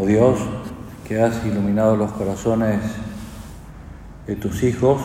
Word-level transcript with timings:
Oh 0.00 0.06
Dios, 0.06 0.38
que 1.08 1.20
has 1.20 1.44
iluminado 1.44 1.96
los 1.96 2.12
corazones 2.12 2.78
de 4.28 4.36
tus 4.36 4.62
hijos 4.62 5.02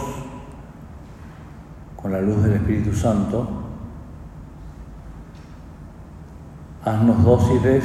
con 1.99 2.11
la 2.11 2.21
luz 2.21 2.43
del 2.43 2.53
Espíritu 2.53 2.93
Santo, 2.93 3.47
haznos 6.85 7.23
dóciles 7.23 7.83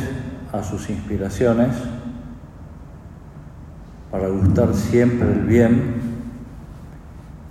a 0.52 0.62
sus 0.62 0.91
inspiraciones 0.91 1.74
para 4.11 4.29
gustar 4.29 4.75
siempre 4.75 5.32
el 5.32 5.46
bien 5.46 6.02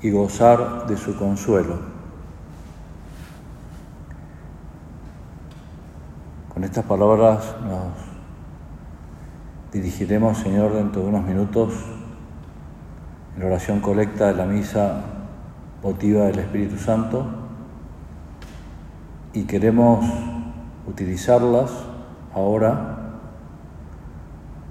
y 0.04 0.12
gozar 0.12 0.85
de 0.85 0.98
su 0.98 1.18
consuelo. 1.18 1.80
Con 6.54 6.63
estas 6.63 6.85
palabras 6.85 7.55
nos 7.63 8.07
dirigiremos, 9.71 10.38
Señor, 10.38 10.73
dentro 10.73 11.02
de 11.02 11.07
unos 11.09 11.26
minutos 11.26 11.73
en 13.35 13.41
la 13.41 13.48
oración 13.48 13.81
colecta 13.81 14.27
de 14.27 14.34
la 14.35 14.45
misa 14.45 15.03
votiva 15.81 16.26
del 16.26 16.40
Espíritu 16.40 16.77
Santo 16.77 17.26
y 19.34 19.43
queremos 19.43 20.05
utilizarlas 20.88 21.71
ahora 22.34 22.98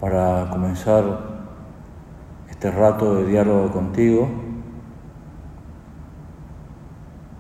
para 0.01 0.49
comenzar 0.51 1.05
este 2.51 2.71
rato 2.71 3.17
de 3.17 3.27
diálogo 3.27 3.71
contigo, 3.71 4.29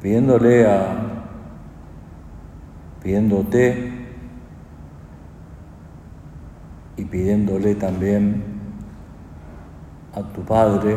pidiéndole 0.01 0.67
a, 0.67 0.97
pidiéndote 3.03 4.06
y 6.97 7.05
pidiéndole 7.05 7.75
también 7.75 8.43
a 10.15 10.23
tu 10.23 10.43
Padre 10.43 10.97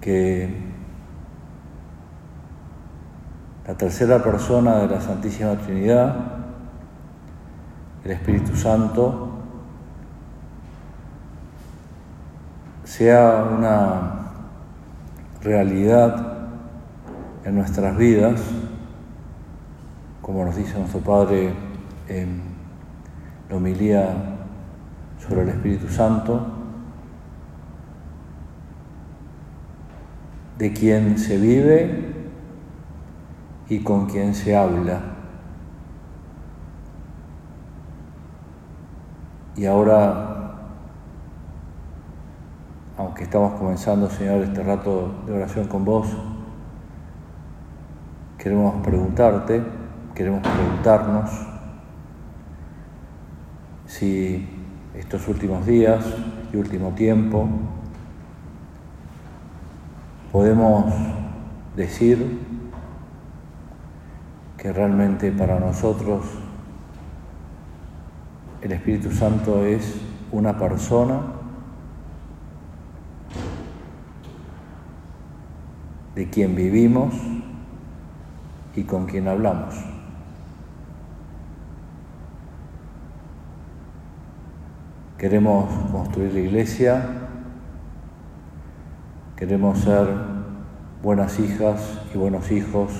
que 0.00 0.66
la 3.66 3.74
tercera 3.74 4.22
persona 4.22 4.76
de 4.76 4.88
la 4.88 5.00
Santísima 5.00 5.56
Trinidad, 5.56 6.14
el 8.04 8.10
Espíritu 8.12 8.54
Santo, 8.54 9.30
sea 12.84 13.44
una 13.58 14.30
realidad 15.42 16.36
en 17.44 17.56
nuestras 17.56 17.96
vidas, 17.96 18.40
como 20.22 20.44
nos 20.44 20.54
dice 20.54 20.78
nuestro 20.78 21.00
Padre 21.00 21.52
en 22.08 22.55
la 23.48 23.56
homilía 23.56 24.36
sobre 25.18 25.42
el 25.42 25.48
Espíritu 25.50 25.88
Santo, 25.88 26.46
de 30.58 30.72
quien 30.72 31.18
se 31.18 31.38
vive 31.38 32.14
y 33.68 33.80
con 33.80 34.06
quien 34.06 34.34
se 34.34 34.56
habla. 34.56 35.00
Y 39.56 39.64
ahora, 39.64 40.52
aunque 42.98 43.24
estamos 43.24 43.58
comenzando, 43.58 44.08
Señor, 44.10 44.42
este 44.42 44.62
rato 44.62 45.14
de 45.26 45.32
oración 45.32 45.66
con 45.66 45.84
vos, 45.84 46.08
queremos 48.38 48.82
preguntarte, 48.82 49.62
queremos 50.14 50.40
preguntarnos, 50.42 51.55
si 53.98 54.46
estos 54.94 55.26
últimos 55.26 55.64
días 55.64 56.04
y 56.52 56.56
último 56.58 56.90
tiempo 56.90 57.48
podemos 60.30 60.92
decir 61.74 62.38
que 64.58 64.70
realmente 64.70 65.32
para 65.32 65.58
nosotros 65.58 66.26
el 68.60 68.72
Espíritu 68.72 69.10
Santo 69.12 69.64
es 69.64 69.94
una 70.30 70.58
persona 70.58 71.20
de 76.14 76.28
quien 76.28 76.54
vivimos 76.54 77.14
y 78.74 78.82
con 78.82 79.06
quien 79.06 79.28
hablamos. 79.28 79.95
Queremos 85.18 85.70
construir 85.90 86.34
la 86.34 86.40
iglesia, 86.40 87.02
queremos 89.34 89.78
ser 89.78 90.08
buenas 91.02 91.38
hijas 91.40 92.02
y 92.14 92.18
buenos 92.18 92.50
hijos 92.50 92.92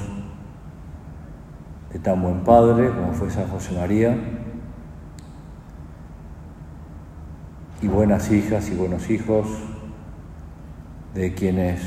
de 1.93 1.99
tan 1.99 2.23
buen 2.23 2.41
padre 2.41 2.89
como 2.89 3.13
fue 3.13 3.29
San 3.31 3.47
José 3.49 3.79
María, 3.79 4.17
y 7.83 7.87
buenas 7.87 8.33
hijas 8.33 8.71
y 8.71 8.75
buenos 8.75 9.11
hijos 9.11 9.47
de 11.13 11.35
quienes 11.35 11.83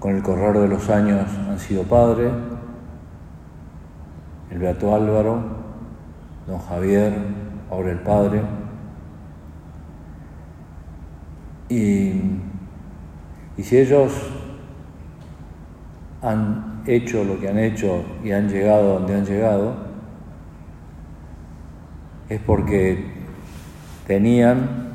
con 0.00 0.16
el 0.16 0.22
correr 0.22 0.58
de 0.58 0.68
los 0.68 0.90
años 0.90 1.30
han 1.48 1.58
sido 1.58 1.84
padre, 1.84 2.30
el 4.50 4.58
Beato 4.58 4.94
Álvaro, 4.94 5.40
don 6.46 6.58
Javier, 6.58 7.47
ahora 7.70 7.90
el 7.90 8.00
Padre. 8.00 8.42
Y, 11.68 12.20
y 13.56 13.62
si 13.62 13.78
ellos 13.78 14.12
han 16.22 16.82
hecho 16.86 17.24
lo 17.24 17.38
que 17.38 17.48
han 17.48 17.58
hecho 17.58 18.04
y 18.24 18.32
han 18.32 18.48
llegado 18.48 18.94
donde 18.94 19.14
han 19.14 19.24
llegado, 19.24 19.76
es 22.28 22.40
porque 22.40 23.04
tenían, 24.06 24.88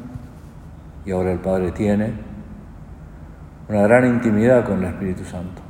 y 1.06 1.12
ahora 1.12 1.32
el 1.32 1.40
Padre 1.40 1.72
tiene, 1.72 2.14
una 3.68 3.82
gran 3.84 4.06
intimidad 4.06 4.66
con 4.66 4.80
el 4.80 4.86
Espíritu 4.86 5.24
Santo. 5.24 5.63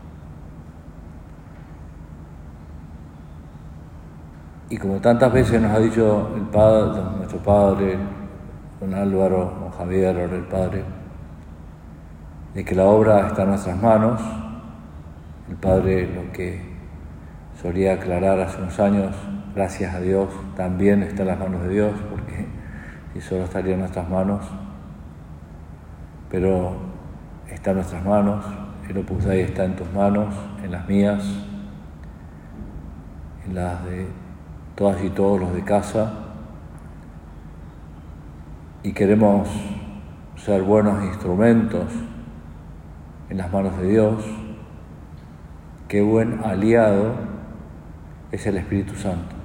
Y 4.69 4.77
como 4.77 4.99
tantas 4.99 5.31
veces 5.31 5.61
nos 5.61 5.71
ha 5.71 5.79
dicho 5.79 6.31
el 6.35 6.43
padre, 6.43 7.01
nuestro 7.17 7.39
padre, 7.39 7.97
don 8.79 8.93
Álvaro, 8.93 9.53
don 9.59 9.71
Javier, 9.71 10.19
ahora 10.19 10.35
el 10.35 10.43
padre, 10.43 10.83
de 12.53 12.65
que 12.65 12.75
la 12.75 12.85
obra 12.85 13.27
está 13.27 13.43
en 13.43 13.49
nuestras 13.49 13.81
manos, 13.81 14.21
el 15.49 15.55
padre 15.55 16.09
lo 16.13 16.31
que 16.31 16.61
solía 17.61 17.93
aclarar 17.93 18.39
hace 18.39 18.61
unos 18.61 18.79
años, 18.79 19.15
gracias 19.55 19.93
a 19.93 19.99
Dios, 19.99 20.29
también 20.55 21.03
está 21.03 21.23
en 21.23 21.27
las 21.29 21.39
manos 21.39 21.63
de 21.63 21.69
Dios, 21.69 21.93
porque 22.09 22.47
si 23.13 23.21
solo 23.21 23.43
estaría 23.43 23.73
en 23.73 23.81
nuestras 23.81 24.09
manos, 24.09 24.41
pero 26.29 26.73
está 27.49 27.71
en 27.71 27.77
nuestras 27.77 28.03
manos, 28.03 28.43
el 28.89 28.97
Opus 28.97 29.23
Dei 29.23 29.41
está 29.41 29.65
en 29.65 29.75
tus 29.75 29.91
manos, 29.93 30.33
en 30.63 30.71
las 30.71 30.87
mías, 30.87 31.23
en 33.45 33.55
las 33.55 33.83
de 33.85 34.07
todas 34.75 35.03
y 35.03 35.09
todos 35.09 35.39
los 35.39 35.53
de 35.53 35.63
casa, 35.63 36.13
y 38.83 38.93
queremos 38.93 39.47
ser 40.35 40.61
buenos 40.63 41.03
instrumentos 41.05 41.85
en 43.29 43.37
las 43.37 43.51
manos 43.51 43.77
de 43.77 43.87
Dios, 43.87 44.25
qué 45.87 46.01
buen 46.01 46.43
aliado 46.43 47.13
es 48.31 48.45
el 48.45 48.57
Espíritu 48.57 48.95
Santo. 48.95 49.35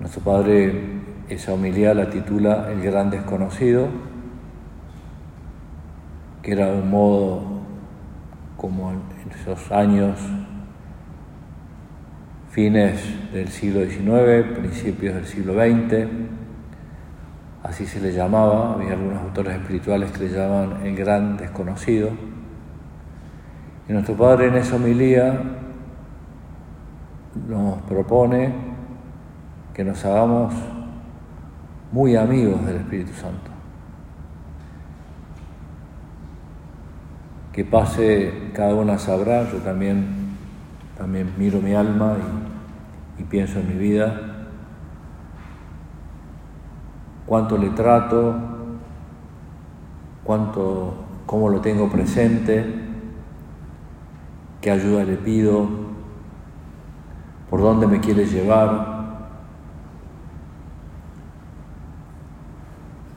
Nuestro 0.00 0.22
Padre 0.22 0.98
esa 1.28 1.52
humildad 1.54 1.94
la 1.94 2.08
titula 2.08 2.70
El 2.70 2.80
Gran 2.82 3.10
Desconocido, 3.10 3.88
que 6.42 6.52
era 6.52 6.68
un 6.68 6.90
modo 6.90 7.42
como 8.56 8.92
en 8.92 9.00
esos 9.32 9.70
años 9.70 10.18
fines 12.58 13.32
del 13.32 13.46
siglo 13.50 13.84
XIX, 13.84 14.58
principios 14.58 15.14
del 15.14 15.26
siglo 15.26 15.54
XX, 15.54 16.08
así 17.62 17.86
se 17.86 18.00
le 18.00 18.12
llamaba, 18.12 18.72
había 18.72 18.94
algunos 18.94 19.22
autores 19.22 19.54
espirituales 19.54 20.10
que 20.10 20.24
le 20.24 20.30
llamaban 20.30 20.84
el 20.84 20.96
gran 20.96 21.36
desconocido. 21.36 22.10
Y 23.88 23.92
nuestro 23.92 24.16
Padre 24.16 24.48
en 24.48 24.56
esa 24.56 24.74
homilía 24.74 25.40
nos 27.48 27.80
propone 27.82 28.52
que 29.72 29.84
nos 29.84 30.04
hagamos 30.04 30.52
muy 31.92 32.16
amigos 32.16 32.66
del 32.66 32.78
Espíritu 32.78 33.12
Santo. 33.12 33.52
Que 37.52 37.64
pase, 37.64 38.50
cada 38.52 38.74
una 38.74 38.98
sabrá, 38.98 39.48
yo 39.48 39.58
también, 39.58 40.08
también 40.96 41.32
miro 41.38 41.60
mi 41.60 41.72
alma 41.72 42.16
y 42.18 42.47
y 43.18 43.24
pienso 43.24 43.58
en 43.58 43.68
mi 43.68 43.74
vida, 43.74 44.20
cuánto 47.26 47.58
le 47.58 47.70
trato, 47.70 48.34
cuánto, 50.24 50.94
cómo 51.26 51.48
lo 51.48 51.60
tengo 51.60 51.88
presente, 51.88 52.64
qué 54.60 54.70
ayuda 54.70 55.04
le 55.04 55.16
pido, 55.16 55.68
por 57.50 57.60
dónde 57.60 57.86
me 57.86 58.00
quiere 58.00 58.26
llevar. 58.26 58.98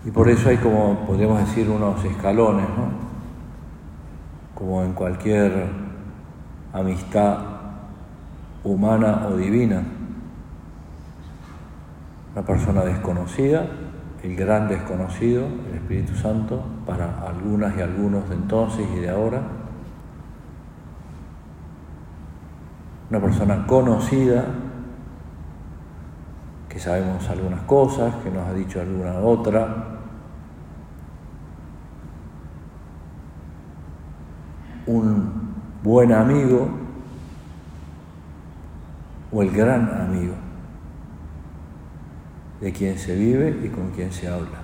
Y 0.03 0.12
por 0.12 0.30
eso 0.30 0.50
hay 0.50 0.57
como, 0.57 1.06
podríamos 1.06 1.39
decir, 1.39 1.69
unos 1.69 2.03
escalones, 2.03 2.68
¿no? 2.69 3.12
Como 4.56 4.83
en 4.83 4.94
cualquier 4.94 5.68
amistad 6.74 7.50
humana 8.63 9.28
o 9.28 9.38
divina. 9.38 9.84
Una 12.34 12.46
persona 12.46 12.81
desconocida, 12.81 13.66
el 14.24 14.36
gran 14.36 14.68
desconocido, 14.68 15.46
el 15.69 15.75
Espíritu 15.75 16.16
Santo, 16.16 16.63
para 16.86 17.28
algunas 17.28 17.75
y 17.78 17.81
algunos 17.81 18.30
de 18.30 18.36
entonces 18.36 18.88
y 18.96 19.00
de 19.00 19.10
ahora. 19.10 19.42
Una 23.10 23.19
persona 23.19 23.68
conocida, 23.68 24.46
que 26.69 26.80
sabemos 26.80 27.28
algunas 27.30 27.62
cosas, 27.63 28.16
que 28.24 28.31
nos 28.31 28.48
ha 28.48 28.54
dicho 28.54 28.80
alguna 28.80 29.16
otra. 29.19 29.88
Un 34.86 35.52
buen 35.84 36.13
amigo 36.13 36.81
o 39.31 39.42
el 39.42 39.51
gran 39.51 39.89
amigo 40.01 40.33
de 42.60 42.72
quien 42.72 42.98
se 42.98 43.16
vive 43.16 43.60
y 43.63 43.69
con 43.69 43.92
quien 43.92 44.12
se 44.12 44.28
habla. 44.28 44.62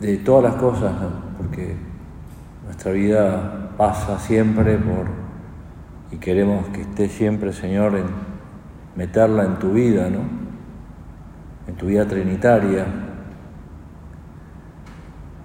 De 0.00 0.18
todas 0.18 0.52
las 0.52 0.60
cosas, 0.60 0.92
porque 1.38 1.74
nuestra 2.64 2.92
vida 2.92 3.70
pasa 3.78 4.18
siempre 4.18 4.76
por, 4.76 5.06
y 6.12 6.18
queremos 6.18 6.66
que 6.68 6.82
esté 6.82 7.08
siempre, 7.08 7.52
Señor, 7.52 7.96
en 7.96 8.04
meterla 8.94 9.44
en 9.44 9.58
tu 9.58 9.72
vida, 9.72 10.10
¿no? 10.10 10.20
En 11.66 11.74
tu 11.76 11.86
vida 11.86 12.06
trinitaria. 12.06 12.86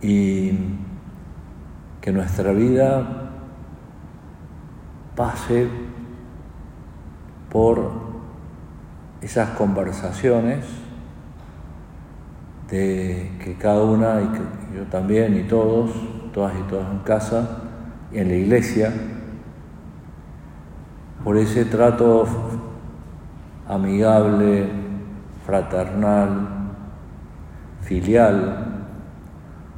Y 0.01 0.51
que 2.01 2.11
nuestra 2.11 2.51
vida 2.51 3.20
pase 5.21 5.67
por 7.51 7.91
esas 9.21 9.49
conversaciones 9.51 10.65
de 12.71 13.31
que 13.43 13.53
cada 13.53 13.83
una, 13.83 14.19
y 14.19 14.27
que 14.29 14.77
yo 14.79 14.85
también, 14.85 15.37
y 15.37 15.43
todos, 15.43 15.91
todas 16.33 16.53
y 16.59 16.63
todas 16.63 16.89
en 16.89 16.99
casa 16.99 17.61
y 18.11 18.17
en 18.17 18.29
la 18.29 18.33
iglesia, 18.33 18.91
por 21.23 21.37
ese 21.37 21.65
trato 21.65 22.25
amigable, 23.67 24.69
fraternal, 25.45 26.47
filial, 27.81 28.87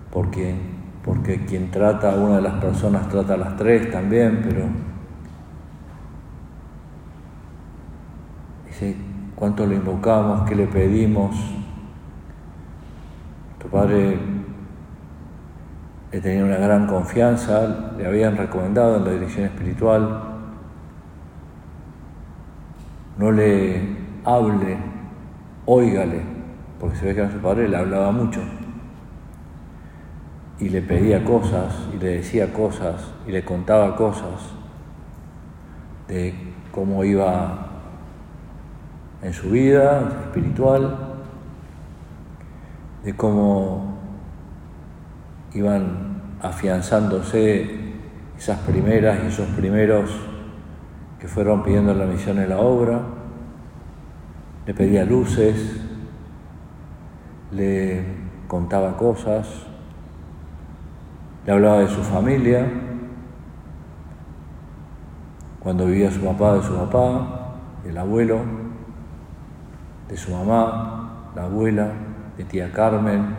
porque, 0.10 0.56
porque 1.04 1.44
quien 1.44 1.70
trata 1.70 2.14
a 2.14 2.16
una 2.16 2.38
de 2.38 2.44
las 2.44 2.64
personas 2.64 3.10
trata 3.10 3.34
a 3.34 3.38
las 3.38 3.58
tres 3.58 3.92
también, 3.92 4.40
pero 4.42 4.93
cuánto 9.36 9.66
le 9.66 9.76
invocamos, 9.76 10.48
qué 10.48 10.56
le 10.56 10.68
pedimos. 10.68 11.36
Tu 13.60 13.68
padre 13.68 14.18
tenía 16.22 16.46
una 16.46 16.58
gran 16.58 16.88
confianza, 16.88 17.92
le 17.98 18.06
habían 18.06 18.38
recomendado 18.38 18.98
en 18.98 19.06
la 19.06 19.12
dirección 19.12 19.46
espiritual, 19.46 20.22
no 23.18 23.32
le 23.32 23.82
hable, 24.24 24.78
óigale, 25.66 26.22
porque 26.80 26.98
se 26.98 27.06
ve 27.06 27.16
que 27.16 27.22
a 27.22 27.32
su 27.32 27.38
padre 27.38 27.68
le 27.68 27.78
hablaba 27.78 28.12
mucho. 28.12 28.42
Y 30.60 30.70
le 30.70 30.82
pedía 30.82 31.26
cosas 31.26 31.88
y 31.94 31.98
le 31.98 32.18
decía 32.18 32.54
cosas 32.54 33.12
y 33.28 33.32
le 33.32 33.44
contaba 33.44 33.96
cosas 33.96 34.54
de 36.08 36.34
cómo 36.72 37.04
iba 37.04 37.73
en 39.24 39.34
su 39.34 39.50
vida 39.50 40.26
espiritual, 40.26 40.98
de 43.04 43.16
cómo 43.16 43.98
iban 45.54 46.22
afianzándose 46.42 47.94
esas 48.38 48.60
primeras 48.60 49.24
y 49.24 49.28
esos 49.28 49.48
primeros 49.50 50.12
que 51.20 51.28
fueron 51.28 51.64
pidiendo 51.64 51.94
la 51.94 52.06
misión 52.06 52.38
en 52.40 52.50
la 52.50 52.60
obra, 52.60 53.02
le 54.66 54.74
pedía 54.74 55.06
luces, 55.06 55.82
le 57.52 58.06
contaba 58.48 58.98
cosas, 58.98 59.48
le 61.46 61.52
hablaba 61.52 61.80
de 61.80 61.88
su 61.88 62.02
familia, 62.02 62.66
cuando 65.60 65.86
vivía 65.86 66.12
su 66.12 66.22
papá, 66.22 66.56
de 66.56 66.64
su 66.64 66.76
papá, 66.76 67.56
del 67.86 67.98
abuelo, 67.98 68.63
de 70.08 70.18
su 70.18 70.32
mamá, 70.32 71.32
la 71.36 71.44
abuela, 71.44 71.92
de 72.38 72.44
tía 72.44 72.72
Carmen, 72.72 73.36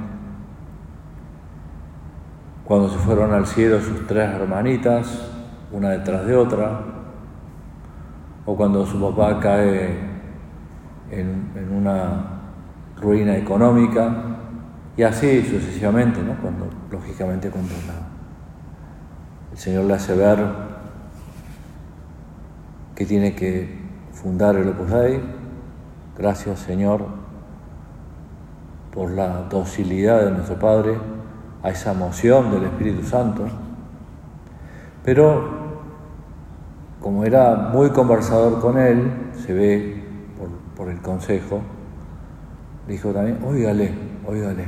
cuando 2.64 2.88
se 2.88 2.98
fueron 2.98 3.32
al 3.32 3.46
cielo 3.46 3.80
sus 3.80 4.06
tres 4.06 4.30
hermanitas, 4.30 5.30
una 5.70 5.90
detrás 5.90 6.26
de 6.26 6.34
otra, 6.36 6.80
o 8.46 8.56
cuando 8.56 8.86
su 8.86 9.00
papá 9.00 9.38
cae 9.38 9.98
en, 11.10 11.52
una 11.70 12.24
ruina 13.00 13.36
económica, 13.36 14.14
y 14.96 15.02
así 15.02 15.42
sucesivamente, 15.42 16.22
¿no? 16.22 16.34
cuando 16.40 16.68
lógicamente 16.90 17.50
cuando 17.50 17.74
el 19.52 19.58
Señor 19.58 19.84
le 19.84 19.94
hace 19.94 20.14
ver 20.14 20.38
que 22.94 23.04
tiene 23.04 23.34
que 23.34 23.82
fundar 24.12 24.56
el 24.56 24.68
Opus 24.68 24.90
Dei, 24.90 25.20
Gracias 26.16 26.60
Señor 26.60 27.02
por 28.92 29.10
la 29.10 29.42
docilidad 29.50 30.24
de 30.24 30.30
nuestro 30.30 30.56
Padre 30.58 30.96
a 31.62 31.70
esa 31.70 31.92
moción 31.92 32.52
del 32.52 32.64
Espíritu 32.64 33.02
Santo. 33.02 33.44
Pero 35.04 35.64
como 37.00 37.24
era 37.24 37.54
muy 37.54 37.90
conversador 37.90 38.60
con 38.60 38.78
él, 38.78 39.32
se 39.44 39.52
ve 39.52 40.04
por, 40.76 40.88
el 40.88 41.00
consejo, 41.00 41.60
dijo 42.88 43.10
también, 43.10 43.38
óigale, 43.44 43.92
óigale. 44.26 44.66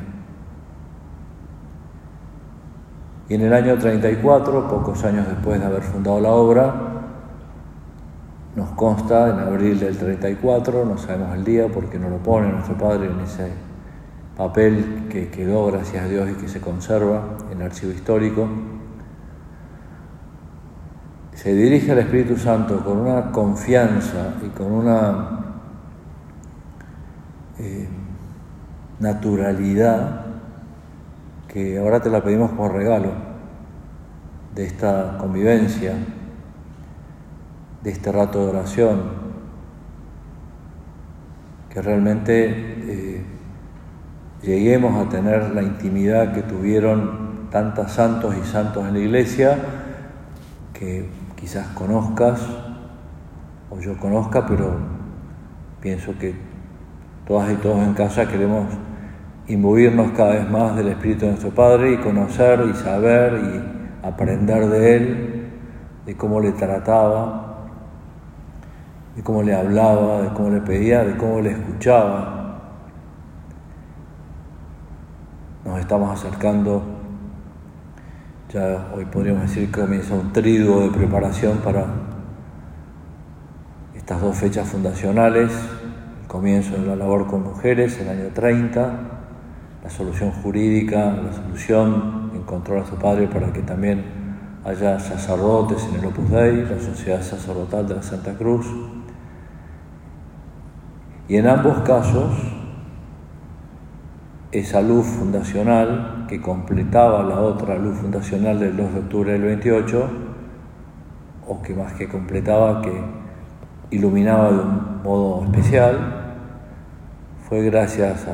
Y 3.29 3.35
en 3.35 3.41
el 3.43 3.53
año 3.53 3.79
34, 3.79 4.69
pocos 4.69 5.05
años 5.05 5.27
después 5.27 5.61
de 5.61 5.67
haber 5.67 5.83
fundado 5.83 6.21
la 6.21 6.31
obra, 6.31 6.75
nos 8.57 8.71
consta 8.71 9.29
en 9.29 9.39
abril 9.39 9.79
del 9.79 9.99
34, 9.99 10.87
no 10.87 10.97
sabemos 10.97 11.37
el 11.37 11.45
día 11.45 11.69
porque 11.69 11.99
no 11.99 12.09
lo 12.09 12.17
pone 12.17 12.49
nuestro 12.49 12.77
Padre 12.77 13.11
en 13.11 13.21
ese 13.21 13.53
papel 14.35 15.07
que 15.11 15.29
quedó, 15.29 15.67
gracias 15.67 16.05
a 16.05 16.09
Dios, 16.09 16.31
y 16.31 16.35
que 16.35 16.49
se 16.49 16.61
conserva 16.61 17.23
en 17.53 17.61
el 17.61 17.67
archivo 17.67 17.93
histórico. 17.93 18.49
Se 21.35 21.55
dirige 21.55 21.93
al 21.93 21.99
Espíritu 21.99 22.39
Santo 22.39 22.83
con 22.83 22.97
una 22.97 23.31
confianza 23.31 24.35
y 24.43 24.49
con 24.49 24.73
una 24.73 25.29
eh, 27.59 27.89
naturalidad 28.99 30.25
que 31.47 31.79
ahora 31.79 32.01
te 32.01 32.09
la 32.09 32.23
pedimos 32.23 32.53
por 32.53 32.73
regalo 32.73 33.11
de 34.55 34.65
esta 34.65 35.19
convivencia 35.19 35.93
de 37.87 37.93
este 37.93 38.11
rato 38.11 38.41
de 38.41 38.49
oración, 38.49 39.01
que 41.71 41.81
realmente 41.81 42.49
eh, 42.49 43.25
lleguemos 44.43 45.07
a 45.07 45.09
tener 45.09 45.55
la 45.55 45.63
intimidad 45.63 46.35
que 46.35 46.43
tuvieron 46.43 47.49
tantos 47.49 47.93
santos 47.93 48.35
y 48.43 48.45
santos 48.45 48.89
en 48.89 48.95
la 48.95 48.99
iglesia, 48.99 49.59
que 50.73 51.09
quizás 51.37 51.69
conozcas 51.69 52.41
o 53.71 53.79
yo 53.79 53.97
conozca, 53.99 54.45
pero 54.49 54.75
pienso 55.81 56.19
que 56.19 56.35
todas 57.25 57.53
y 57.53 57.55
todos 57.55 57.79
en 57.85 57.95
casa 57.95 58.27
queremos 58.27 58.67
imbuirnos 59.47 60.11
cada 60.11 60.33
vez 60.33 60.51
más 60.51 60.75
del 60.75 60.89
Espíritu 60.89 61.21
de 61.21 61.29
nuestro 61.29 61.51
Padre 61.51 61.93
y 61.93 61.97
conocer 61.99 62.65
y 62.69 62.75
saber 62.75 63.35
y 63.35 64.05
aprender 64.05 64.67
de 64.71 64.97
Él, 64.97 65.51
de 66.05 66.17
cómo 66.17 66.41
le 66.41 66.51
trataba 66.51 67.46
de 69.17 69.23
cómo 69.23 69.43
le 69.43 69.55
hablaba, 69.55 70.23
de 70.23 70.29
cómo 70.35 70.51
le 70.51 70.61
pedía, 70.61 71.03
de 71.03 71.17
cómo 71.17 71.41
le 71.41 71.53
escuchaba. 71.53 72.61
Nos 75.65 75.81
estamos 75.81 76.11
acercando, 76.11 76.83
ya 78.53 78.89
hoy 78.95 79.07
podríamos 79.07 79.43
decir 79.43 79.73
que 79.73 79.81
comienza 79.81 80.15
un 80.15 80.33
trigo 80.33 80.83
de 80.83 80.91
preparación 80.91 81.59
para 81.59 81.87
estas 83.95 84.21
dos 84.21 84.37
fechas 84.37 84.69
fundacionales, 84.69 85.51
el 86.23 86.29
comienzo 86.29 86.77
de 86.77 86.87
la 86.87 86.95
labor 86.95 87.27
con 87.27 87.43
mujeres, 87.43 87.99
el 87.99 88.09
año 88.11 88.29
30, 88.35 88.93
la 89.83 89.91
solución 89.91 90.31
jurídica, 90.31 91.17
la 91.17 91.33
solución 91.33 92.31
encontró 92.35 92.81
a 92.81 92.87
su 92.87 92.97
padre 92.97 93.27
para 93.27 93.53
que 93.53 93.63
también 93.63 94.05
haya 94.65 95.01
sacerdotes 95.01 95.89
en 95.89 96.01
el 96.01 96.07
Opus 96.07 96.31
Dei, 96.31 96.65
la 96.65 96.79
Sociedad 96.81 97.23
Sacerdotal 97.23 97.89
de 97.89 97.95
la 97.95 98.03
Santa 98.03 98.35
Cruz. 98.35 98.67
Y 101.29 101.37
en 101.37 101.49
ambos 101.49 101.79
casos, 101.81 102.31
esa 104.53 104.81
luz 104.81 105.07
fundacional 105.07 106.27
que 106.29 106.41
completaba 106.41 107.23
la 107.25 107.41
otra 107.41 107.77
luz 107.77 107.97
fundacional 107.99 108.61
del 108.61 108.77
2 108.77 108.95
de 108.95 109.01
octubre 109.01 109.33
del 109.33 109.43
28, 109.43 110.11
o 111.49 111.63
que 111.63 111.75
más 111.75 111.93
que 111.95 112.09
completaba, 112.09 112.81
que 112.83 112.93
iluminaba 113.91 114.51
de 114.51 114.59
un 114.59 115.03
modo 115.03 115.45
especial, 115.45 115.99
fue 117.49 117.63
gracias 117.65 118.27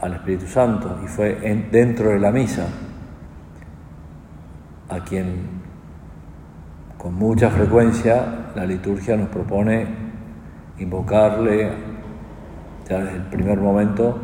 al 0.00 0.12
Espíritu 0.14 0.46
Santo 0.46 0.98
y 1.04 1.06
fue 1.06 1.34
dentro 1.70 2.10
de 2.10 2.18
la 2.18 2.30
misa 2.30 2.66
a 4.88 5.00
quien 5.00 5.62
con 6.98 7.14
mucha 7.14 7.50
frecuencia 7.50 8.50
la 8.54 8.66
liturgia 8.66 9.16
nos 9.16 9.28
propone 9.28 9.86
invocarle 10.78 11.93
ya 12.88 12.98
desde 12.98 13.16
el 13.16 13.22
primer 13.24 13.58
momento, 13.58 14.18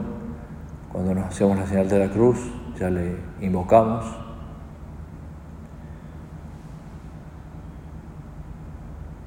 cuando 0.93 1.15
nos 1.15 1.27
hacemos 1.27 1.59
la 1.59 1.67
señal 1.67 1.89
de 1.89 1.99
la 1.99 2.13
cruz, 2.13 2.39
ya 2.79 2.91
le 2.91 3.17
invocamos 3.41 4.05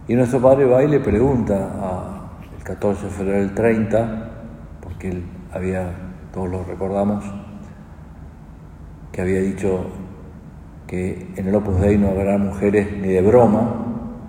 Y 0.05 0.15
nuestro 0.15 0.41
padre 0.41 0.65
va 0.65 0.83
y 0.83 0.89
le 0.89 0.99
pregunta 0.99 1.55
a, 1.55 2.29
el 2.57 2.61
14 2.61 3.05
de 3.05 3.09
febrero 3.09 3.39
del 3.39 3.53
30, 3.53 4.29
porque 4.81 5.09
él 5.09 5.23
había, 5.53 5.91
todos 6.33 6.49
lo 6.49 6.63
recordamos, 6.65 7.23
que 9.13 9.21
había 9.21 9.39
dicho 9.39 9.85
que 10.87 11.31
en 11.37 11.47
el 11.47 11.55
Opus 11.55 11.79
Dei 11.79 11.97
no 11.97 12.09
habrá 12.09 12.37
mujeres 12.37 12.91
ni 12.91 13.07
de 13.07 13.21
broma, 13.21 13.85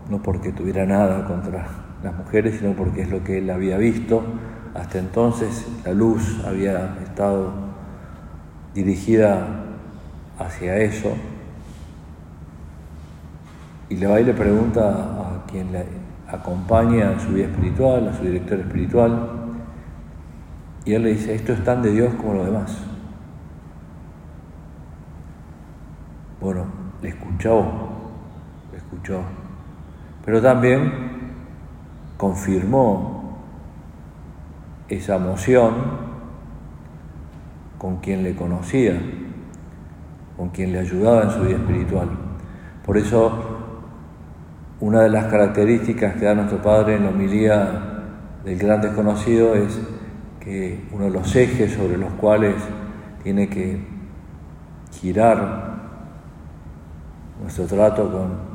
no 0.08 0.22
porque 0.22 0.52
tuviera 0.52 0.86
nada 0.86 1.26
contra 1.26 1.66
las 2.04 2.14
mujeres, 2.14 2.58
sino 2.60 2.74
porque 2.74 3.02
es 3.02 3.10
lo 3.10 3.24
que 3.24 3.38
él 3.38 3.50
había 3.50 3.76
visto. 3.76 4.22
Hasta 4.74 4.98
entonces 4.98 5.66
la 5.84 5.92
luz 5.92 6.42
había 6.44 6.96
estado 7.02 7.52
dirigida 8.74 9.46
hacia 10.38 10.76
eso. 10.78 11.12
Y 13.88 13.96
le 13.96 14.06
va 14.06 14.20
y 14.20 14.24
le 14.24 14.34
pregunta 14.34 14.90
a 14.90 15.46
quien 15.46 15.70
le 15.70 15.86
acompaña 16.28 17.12
en 17.12 17.20
su 17.20 17.28
vida 17.28 17.46
espiritual, 17.46 18.08
a 18.08 18.16
su 18.16 18.24
director 18.24 18.58
espiritual, 18.58 19.30
y 20.84 20.92
él 20.92 21.02
le 21.04 21.10
dice, 21.10 21.34
esto 21.34 21.52
es 21.52 21.62
tan 21.64 21.80
de 21.80 21.92
Dios 21.92 22.12
como 22.14 22.34
lo 22.34 22.44
demás. 22.44 22.76
Bueno, 26.40 26.66
le 27.00 27.10
escuchó, 27.10 27.64
le 28.72 28.78
escuchó, 28.78 29.20
pero 30.24 30.42
también 30.42 30.92
confirmó 32.16 33.13
esa 34.96 35.16
emoción 35.16 35.74
con 37.78 37.98
quien 37.98 38.22
le 38.22 38.34
conocía, 38.34 39.00
con 40.36 40.50
quien 40.50 40.72
le 40.72 40.80
ayudaba 40.80 41.22
en 41.22 41.30
su 41.30 41.40
vida 41.40 41.56
espiritual. 41.56 42.08
Por 42.84 42.98
eso 42.98 43.54
una 44.80 45.02
de 45.02 45.10
las 45.10 45.26
características 45.26 46.14
que 46.14 46.24
da 46.24 46.34
nuestro 46.34 46.60
Padre 46.60 46.96
en 46.96 47.04
la 47.04 47.10
homilía 47.10 48.02
del 48.44 48.58
gran 48.58 48.80
desconocido 48.80 49.54
es 49.54 49.78
que 50.40 50.84
uno 50.92 51.04
de 51.04 51.10
los 51.10 51.34
ejes 51.34 51.72
sobre 51.72 51.96
los 51.96 52.12
cuales 52.14 52.54
tiene 53.22 53.48
que 53.48 53.80
girar 54.92 55.74
nuestro 57.40 57.66
trato 57.66 58.10
con 58.10 58.54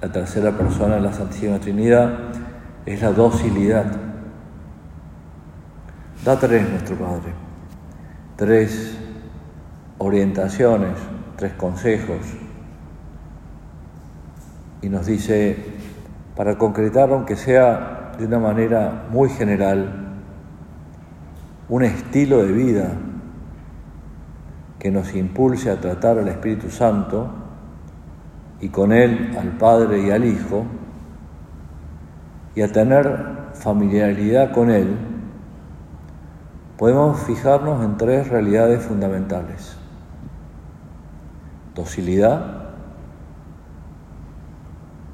la 0.00 0.12
tercera 0.12 0.50
persona 0.52 0.96
de 0.96 1.00
la 1.00 1.12
Santísima 1.12 1.58
Trinidad 1.58 2.12
es 2.84 3.02
la 3.02 3.12
docilidad. 3.12 4.05
Da 6.26 6.36
tres 6.36 6.68
nuestro 6.68 6.96
Padre, 6.96 7.32
tres 8.34 8.98
orientaciones, 9.98 10.98
tres 11.36 11.52
consejos. 11.52 12.18
Y 14.82 14.88
nos 14.88 15.06
dice, 15.06 15.56
para 16.34 16.58
concretar, 16.58 17.12
aunque 17.12 17.36
sea 17.36 18.10
de 18.18 18.26
una 18.26 18.40
manera 18.40 19.04
muy 19.08 19.28
general, 19.28 20.16
un 21.68 21.84
estilo 21.84 22.44
de 22.44 22.50
vida 22.50 22.88
que 24.80 24.90
nos 24.90 25.14
impulse 25.14 25.70
a 25.70 25.80
tratar 25.80 26.18
al 26.18 26.26
Espíritu 26.26 26.70
Santo 26.70 27.30
y 28.60 28.70
con 28.70 28.92
él 28.92 29.32
al 29.38 29.50
Padre 29.58 30.00
y 30.00 30.10
al 30.10 30.24
Hijo 30.24 30.64
y 32.56 32.62
a 32.62 32.72
tener 32.72 33.52
familiaridad 33.54 34.50
con 34.50 34.72
él, 34.72 35.14
podemos 36.76 37.20
fijarnos 37.20 37.84
en 37.84 37.96
tres 37.96 38.28
realidades 38.28 38.82
fundamentales. 38.82 39.76
Docilidad, 41.74 42.66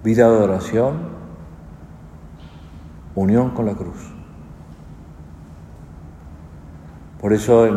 vida 0.03 0.29
de 0.29 0.37
oración, 0.37 0.95
unión 3.15 3.51
con 3.51 3.67
la 3.67 3.75
cruz. 3.75 4.13
Por 7.21 7.33
eso 7.33 7.69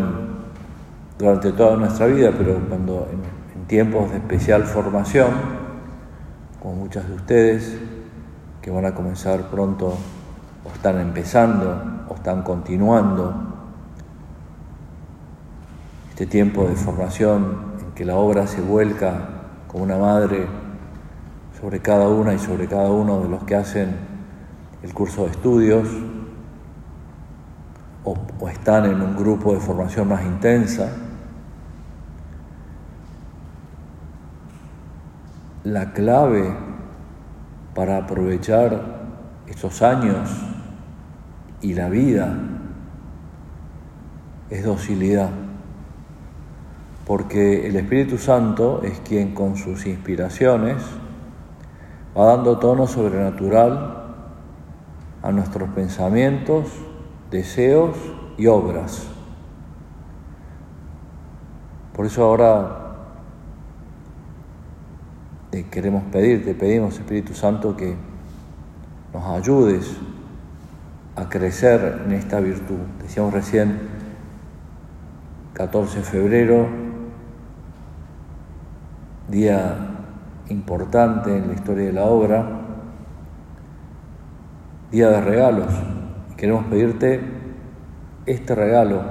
durante 1.19 1.51
toda 1.51 1.75
nuestra 1.75 2.07
vida, 2.07 2.31
pero 2.35 2.59
cuando 2.67 3.07
en, 3.11 3.35
tiempos 3.67 4.11
de 4.11 4.17
especial 4.17 4.63
formación, 4.63 5.29
como 6.61 6.75
muchas 6.75 7.07
de 7.07 7.15
ustedes, 7.15 7.79
que 8.61 8.69
van 8.69 8.85
a 8.85 8.93
comenzar 8.93 9.49
pronto 9.49 9.87
o 10.63 10.69
están 10.71 10.99
empezando 10.99 12.05
o 12.07 12.13
están 12.13 12.43
continuando 12.43 13.54
este 16.15 16.27
tiempo 16.27 16.65
de 16.65 16.75
formación 16.75 17.73
en 17.81 17.91
que 17.91 18.05
la 18.05 18.15
obra 18.15 18.47
se 18.47 18.61
vuelca 18.61 19.27
como 19.67 19.83
una 19.83 19.97
madre 19.97 20.47
sobre 21.59 21.81
cada 21.81 22.07
una 22.07 22.33
y 22.33 22.39
sobre 22.39 22.69
cada 22.69 22.89
uno 22.89 23.19
de 23.19 23.27
los 23.27 23.43
que 23.43 23.53
hacen 23.53 23.97
el 24.81 24.93
curso 24.93 25.25
de 25.25 25.31
estudios 25.31 25.89
o, 28.05 28.15
están 28.47 28.85
en 28.85 29.01
un 29.01 29.17
grupo 29.17 29.53
de 29.53 29.59
formación 29.59 30.07
más 30.07 30.23
intensa. 30.23 30.89
La 35.65 35.91
clave 35.91 36.55
para 37.73 37.97
aprovechar 37.97 39.01
estos 39.47 39.81
años 39.81 40.29
y 41.59 41.73
la 41.73 41.89
vida 41.89 42.37
es 44.49 44.63
docilidad, 44.63 45.29
porque 47.05 47.67
el 47.67 47.75
Espíritu 47.75 48.17
Santo 48.17 48.81
es 48.83 48.99
quien 49.01 49.35
con 49.35 49.55
sus 49.55 49.85
inspiraciones 49.85 50.77
va 52.17 52.25
dando 52.25 52.57
tono 52.57 52.87
sobrenatural 52.87 54.03
a 55.21 55.31
nuestros 55.31 55.69
pensamientos, 55.69 56.67
deseos 57.29 57.95
y 58.37 58.47
obras. 58.47 59.07
Por 61.95 62.07
eso 62.07 62.23
ahora 62.23 62.81
te 65.51 65.67
queremos 65.67 66.03
pedir, 66.11 66.43
te 66.43 66.55
pedimos 66.55 66.97
Espíritu 66.97 67.33
Santo 67.33 67.77
que 67.77 67.95
nos 69.13 69.23
ayudes 69.25 69.95
a 71.15 71.29
crecer 71.29 72.01
en 72.05 72.13
esta 72.13 72.39
virtud. 72.39 72.79
Decíamos 73.01 73.33
recién, 73.33 73.79
14 75.53 75.99
de 75.99 76.03
febrero, 76.03 76.84
día 79.27 79.75
importante 80.49 81.35
en 81.35 81.47
la 81.47 81.53
historia 81.53 81.85
de 81.85 81.93
la 81.93 82.05
obra, 82.05 82.45
día 84.91 85.09
de 85.09 85.21
regalos. 85.21 85.73
Queremos 86.37 86.65
pedirte 86.65 87.21
este 88.25 88.55
regalo 88.55 89.01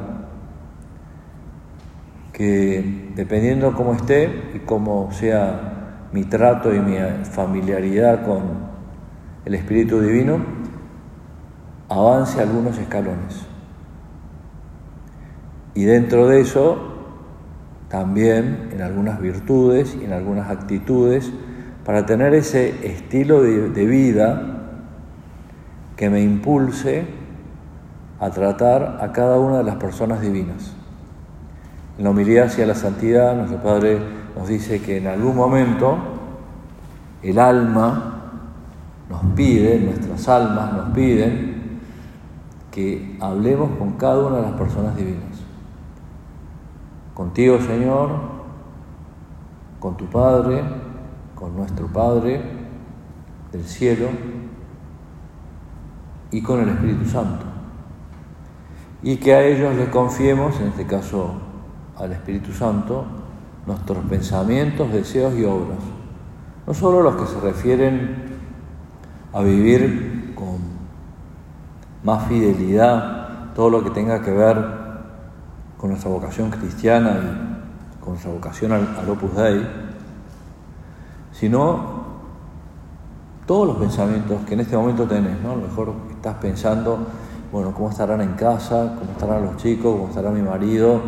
que 2.33 3.12
dependiendo 3.14 3.73
cómo 3.75 3.94
esté 3.94 4.50
y 4.54 4.59
cómo 4.61 5.11
sea 5.12 6.09
mi 6.12 6.25
trato 6.25 6.75
y 6.75 6.80
mi 6.80 6.97
familiaridad 7.25 8.25
con 8.25 8.42
el 9.44 9.54
Espíritu 9.54 10.00
Divino 10.00 10.38
avance 11.88 12.40
algunos 12.40 12.78
escalones. 12.78 13.47
Y 15.75 15.85
dentro 15.85 16.28
de 16.28 16.40
eso, 16.40 16.93
también 17.94 18.70
en 18.72 18.82
algunas 18.82 19.20
virtudes 19.20 19.96
y 20.00 20.04
en 20.04 20.12
algunas 20.12 20.50
actitudes, 20.50 21.30
para 21.84 22.04
tener 22.06 22.34
ese 22.34 22.88
estilo 22.88 23.40
de, 23.40 23.86
vida 23.86 24.42
que 25.94 26.10
me 26.10 26.20
impulse 26.20 27.06
a 28.18 28.30
tratar 28.30 28.98
a 29.00 29.12
cada 29.12 29.38
una 29.38 29.58
de 29.58 29.62
las 29.62 29.76
personas 29.76 30.20
divinas. 30.20 30.72
En 31.96 32.02
la 32.02 32.10
humildad 32.10 32.46
hacia 32.46 32.66
la 32.66 32.74
santidad, 32.74 33.36
nuestro 33.36 33.62
Padre 33.62 34.00
nos 34.36 34.48
dice 34.48 34.82
que 34.82 34.96
en 34.96 35.06
algún 35.06 35.36
momento 35.36 35.96
el 37.22 37.38
alma 37.38 38.22
nos 39.08 39.20
pide, 39.36 39.78
nuestras 39.78 40.28
almas 40.28 40.72
nos 40.72 40.88
piden 40.88 41.78
que 42.72 43.16
hablemos 43.20 43.78
con 43.78 43.92
cada 43.92 44.26
una 44.26 44.38
de 44.38 44.42
las 44.42 44.54
personas 44.54 44.96
divinas. 44.96 45.33
Contigo, 47.14 47.61
Señor, 47.61 48.11
con 49.78 49.97
tu 49.97 50.06
Padre, 50.06 50.64
con 51.37 51.56
nuestro 51.56 51.87
Padre 51.87 52.42
del 53.52 53.64
cielo 53.64 54.09
y 56.33 56.42
con 56.42 56.61
el 56.61 56.71
Espíritu 56.71 57.04
Santo. 57.04 57.47
Y 59.02 59.18
que 59.18 59.33
a 59.33 59.42
ellos 59.44 59.76
les 59.76 59.90
confiemos, 59.90 60.59
en 60.61 60.68
este 60.68 60.87
caso 60.87 61.35
al 61.97 62.11
Espíritu 62.12 62.52
Santo, 62.52 63.04
nuestros 63.64 64.04
pensamientos, 64.06 64.92
deseos 64.92 65.35
y 65.35 65.44
obras. 65.44 65.78
No 66.66 66.75
solo 66.75 67.00
los 67.00 67.14
que 67.14 67.26
se 67.26 67.40
refieren 67.40 68.25
a 69.33 69.40
vivir 69.42 70.33
con 70.35 70.59
más 72.02 72.26
fidelidad 72.26 73.52
todo 73.54 73.71
lo 73.71 73.85
que 73.85 73.90
tenga 73.90 74.21
que 74.23 74.33
ver 74.33 74.83
con 75.84 75.90
nuestra 75.90 76.10
vocación 76.10 76.48
cristiana 76.48 77.10
y 77.20 78.02
con 78.02 78.14
nuestra 78.14 78.32
vocación 78.32 78.72
al, 78.72 79.06
Opus 79.06 79.36
Dei, 79.36 79.68
sino 81.30 82.04
todos 83.46 83.66
los 83.66 83.76
pensamientos 83.76 84.46
que 84.46 84.54
en 84.54 84.60
este 84.60 84.78
momento 84.78 85.06
tenés, 85.06 85.38
¿no? 85.42 85.50
A 85.52 85.56
lo 85.56 85.60
mejor 85.60 85.92
estás 86.10 86.36
pensando, 86.36 87.06
bueno, 87.52 87.74
¿cómo 87.74 87.90
estarán 87.90 88.22
en 88.22 88.32
casa? 88.32 88.96
¿Cómo 88.98 89.12
estarán 89.12 89.44
los 89.44 89.58
chicos? 89.58 89.94
¿Cómo 89.94 90.08
estará 90.08 90.30
mi 90.30 90.40
marido? 90.40 91.02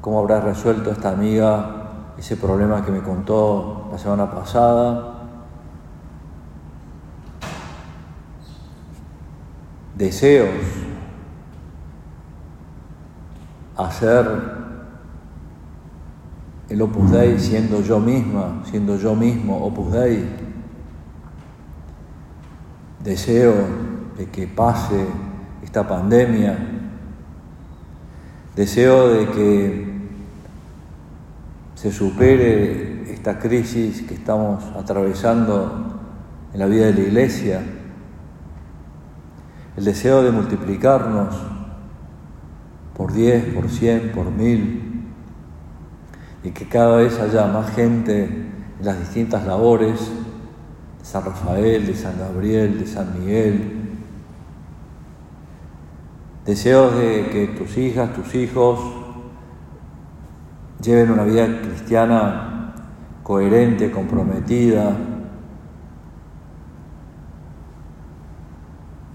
¿Cómo 0.00 0.18
habrá 0.18 0.40
resuelto 0.40 0.90
esta 0.90 1.10
amiga 1.10 2.10
ese 2.18 2.36
problema 2.36 2.84
que 2.84 2.90
me 2.90 3.02
contó 3.02 3.88
la 3.92 3.98
semana 3.98 4.28
pasada? 4.28 5.10
deseos, 9.94 10.48
hacer 13.76 14.26
el 16.68 16.82
Opus 16.82 17.10
Dei 17.10 17.38
siendo 17.38 17.82
yo 17.82 18.00
misma, 18.00 18.62
siendo 18.64 18.96
yo 18.96 19.14
mismo 19.14 19.64
Opus 19.64 19.92
Dei. 19.92 20.24
Deseo 23.02 23.54
de 24.16 24.26
que 24.26 24.46
pase 24.46 25.06
esta 25.62 25.86
pandemia. 25.86 26.56
Deseo 28.54 29.08
de 29.08 29.26
que 29.28 29.92
se 31.74 31.90
supere 31.90 33.12
esta 33.12 33.38
crisis 33.38 34.02
que 34.02 34.14
estamos 34.14 34.62
atravesando 34.76 36.00
en 36.52 36.60
la 36.60 36.66
vida 36.66 36.86
de 36.86 36.92
la 36.92 37.00
iglesia 37.00 37.62
el 39.76 39.84
deseo 39.84 40.22
de 40.22 40.30
multiplicarnos 40.30 41.34
por 42.96 43.12
diez, 43.12 43.44
por 43.54 43.68
cien, 43.68 44.12
por 44.12 44.30
mil, 44.30 45.02
y 46.44 46.50
que 46.50 46.68
cada 46.68 46.96
vez 46.96 47.18
haya 47.18 47.46
más 47.46 47.70
gente 47.74 48.24
en 48.24 48.84
las 48.84 48.98
distintas 48.98 49.46
labores 49.46 50.10
de 50.98 51.04
San 51.04 51.24
Rafael, 51.24 51.86
de 51.86 51.94
San 51.94 52.18
Gabriel, 52.18 52.78
de 52.78 52.86
San 52.86 53.18
Miguel. 53.18 53.78
Deseos 56.44 56.96
de 56.96 57.28
que 57.30 57.46
tus 57.56 57.76
hijas, 57.76 58.12
tus 58.14 58.34
hijos 58.34 58.80
lleven 60.82 61.12
una 61.12 61.22
vida 61.22 61.46
cristiana 61.60 62.74
coherente, 63.22 63.92
comprometida, 63.92 64.96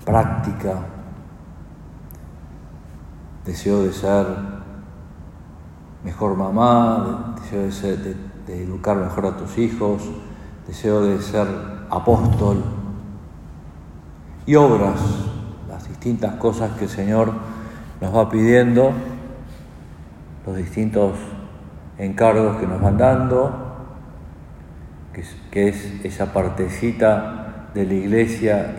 práctica, 0.05 0.79
deseo 3.47 3.81
de 3.81 3.93
ser 3.93 4.27
mejor 6.03 6.35
mamá, 6.35 7.35
deseo 7.41 7.97
de, 7.97 8.15
de, 8.45 8.63
educar 8.63 8.97
mejor 8.97 9.25
a 9.25 9.37
tus 9.37 9.57
hijos, 9.57 10.03
deseo 10.67 11.01
de 11.03 11.21
ser 11.21 11.47
apóstol 11.89 12.61
y 14.45 14.55
obras, 14.55 14.99
las 15.69 15.87
distintas 15.87 16.35
cosas 16.35 16.71
que 16.71 16.83
el 16.85 16.89
Señor 16.89 17.31
nos 18.01 18.13
va 18.13 18.29
pidiendo, 18.29 18.91
los 20.45 20.57
distintos 20.57 21.13
encargos 21.97 22.57
que 22.57 22.67
nos 22.67 22.81
van 22.81 22.97
dando, 22.97 23.51
que 25.13 25.21
es, 25.21 25.35
que 25.51 25.69
es 25.69 26.05
esa 26.05 26.33
partecita 26.33 27.69
de 27.73 27.85
la 27.85 27.93
iglesia 27.93 28.75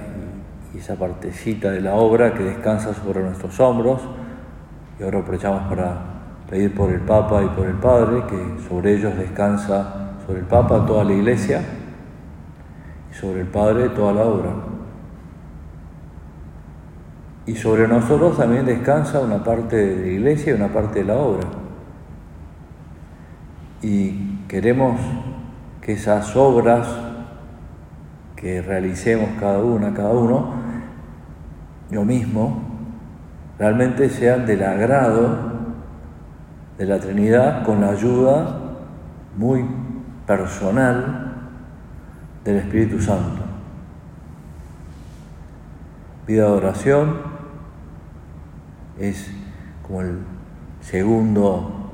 y 0.75 0.79
esa 0.79 0.97
partecita 0.97 1.71
de 1.71 1.81
la 1.81 1.95
obra 1.95 2.35
que 2.35 2.45
descansa 2.45 2.93
sobre 2.93 3.23
nuestros 3.23 3.59
hombros. 3.61 4.03
Y 4.99 5.03
ahora 5.03 5.21
aprovechamos 5.21 5.63
para 5.69 5.97
pedir 6.51 6.75
por 6.75 6.91
el 6.91 7.01
Papa 7.01 7.43
y 7.43 7.49
por 7.49 7.67
el 7.67 7.77
Padre, 7.77 8.25
que 8.27 8.69
sobre 8.69 8.97
ellos 8.97 9.17
descansa, 9.17 10.17
sobre 10.27 10.41
el 10.41 10.47
Papa 10.47 10.85
toda 10.87 11.05
la 11.05 11.13
iglesia 11.13 11.63
y 13.11 13.15
sobre 13.15 13.43
el 13.43 13.47
Padre 13.47 13.91
toda 13.91 14.13
la 14.13 14.23
obra. 14.23 14.51
Y 17.47 17.55
sobre 17.55 17.89
nosotros 17.89 18.37
también 18.37 18.67
descansa 18.67 19.21
una 19.21 19.43
parte 19.43 19.77
de 19.77 20.03
la 20.03 20.07
iglesia 20.09 20.53
y 20.53 20.57
una 20.57 20.69
parte 20.69 20.99
de 20.99 21.05
la 21.05 21.17
obra. 21.17 21.47
Y 23.81 24.45
queremos 24.49 25.01
que 25.81 25.93
esas 25.93 26.35
obras 26.37 26.89
que 28.37 28.61
realicemos 28.61 29.31
cada 29.41 29.59
una, 29.59 29.95
cada 29.95 30.11
uno, 30.11 30.53
yo 31.91 32.05
mismo, 32.05 32.68
realmente 33.59 34.09
sean 34.09 34.47
del 34.47 34.63
agrado 34.63 35.37
de 36.79 36.87
la 36.87 37.01
Trinidad 37.01 37.65
con 37.65 37.81
la 37.81 37.91
ayuda 37.91 38.61
muy 39.37 39.65
personal 40.27 41.33
del 42.45 42.57
Espíritu 42.57 43.01
Santo. 43.01 43.43
Vida 46.27 46.45
de 46.45 46.53
oración 46.53 47.17
es 48.99 49.31
como 49.83 50.03
el 50.03 50.19
segundo 50.81 51.91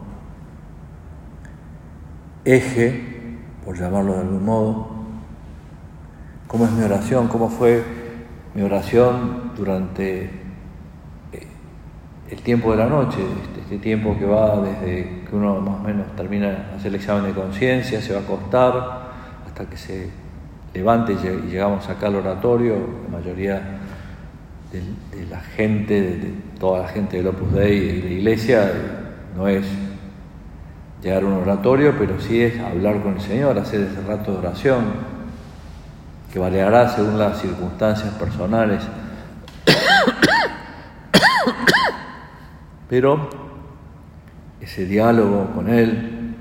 eje, 2.44 3.38
por 3.64 3.78
llamarlo 3.78 4.14
de 4.14 4.20
algún 4.20 4.44
modo, 4.44 4.88
cómo 6.46 6.66
es 6.66 6.72
mi 6.72 6.84
oración, 6.84 7.28
cómo 7.28 7.48
fue 7.48 7.82
mi 8.54 8.62
oración 8.62 9.52
durante 9.56 10.43
el 12.30 12.38
tiempo 12.40 12.70
de 12.72 12.78
la 12.78 12.86
noche, 12.86 13.18
este, 13.20 13.60
este, 13.60 13.78
tiempo 13.78 14.16
que 14.18 14.24
va 14.24 14.60
desde 14.60 15.24
que 15.28 15.36
uno 15.36 15.60
más 15.60 15.80
o 15.80 15.82
menos 15.82 16.06
termina 16.16 16.48
de 16.48 16.56
hacer 16.76 16.88
el 16.88 16.94
examen 16.94 17.24
de 17.24 17.32
conciencia, 17.32 18.00
se 18.00 18.12
va 18.12 18.20
a 18.20 18.22
acostar, 18.22 19.04
hasta 19.46 19.66
que 19.66 19.76
se 19.76 20.10
levante 20.72 21.12
y 21.12 21.50
llegamos 21.50 21.88
acá 21.88 22.06
al 22.06 22.16
oratorio, 22.16 22.74
la 23.04 23.18
mayoría 23.18 23.62
de, 24.72 25.26
la 25.26 25.40
gente, 25.40 26.00
de, 26.00 26.34
toda 26.58 26.82
la 26.82 26.88
gente 26.88 27.18
del 27.18 27.28
Opus 27.28 27.52
Dei 27.52 28.00
de 28.00 28.08
la 28.08 28.14
iglesia, 28.14 28.72
no 29.36 29.46
es 29.46 29.64
llegar 31.02 31.22
a 31.22 31.26
un 31.26 31.34
oratorio, 31.34 31.94
pero 31.98 32.20
sí 32.20 32.42
es 32.42 32.58
hablar 32.58 33.00
con 33.02 33.14
el 33.14 33.20
Señor, 33.20 33.58
hacer 33.58 33.82
ese 33.82 34.00
rato 34.00 34.32
de 34.32 34.38
oración, 34.38 34.84
que 36.32 36.38
variará 36.38 36.88
según 36.88 37.18
las 37.18 37.40
circunstancias 37.40 38.12
personales. 38.14 38.82
Pero 42.94 43.28
ese 44.60 44.86
diálogo 44.86 45.50
con 45.52 45.68
Él, 45.68 46.36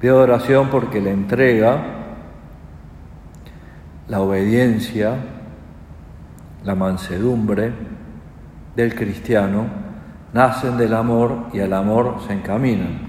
pido 0.00 0.20
oración 0.20 0.68
porque 0.70 1.00
la 1.00 1.10
entrega, 1.10 1.82
la 4.06 4.20
obediencia, 4.20 5.16
la 6.62 6.76
mansedumbre 6.76 7.72
del 8.76 8.94
cristiano 8.94 9.64
nacen 10.32 10.76
del 10.76 10.94
amor 10.94 11.46
y 11.52 11.58
al 11.58 11.72
amor 11.72 12.18
se 12.24 12.34
encaminan. 12.34 13.00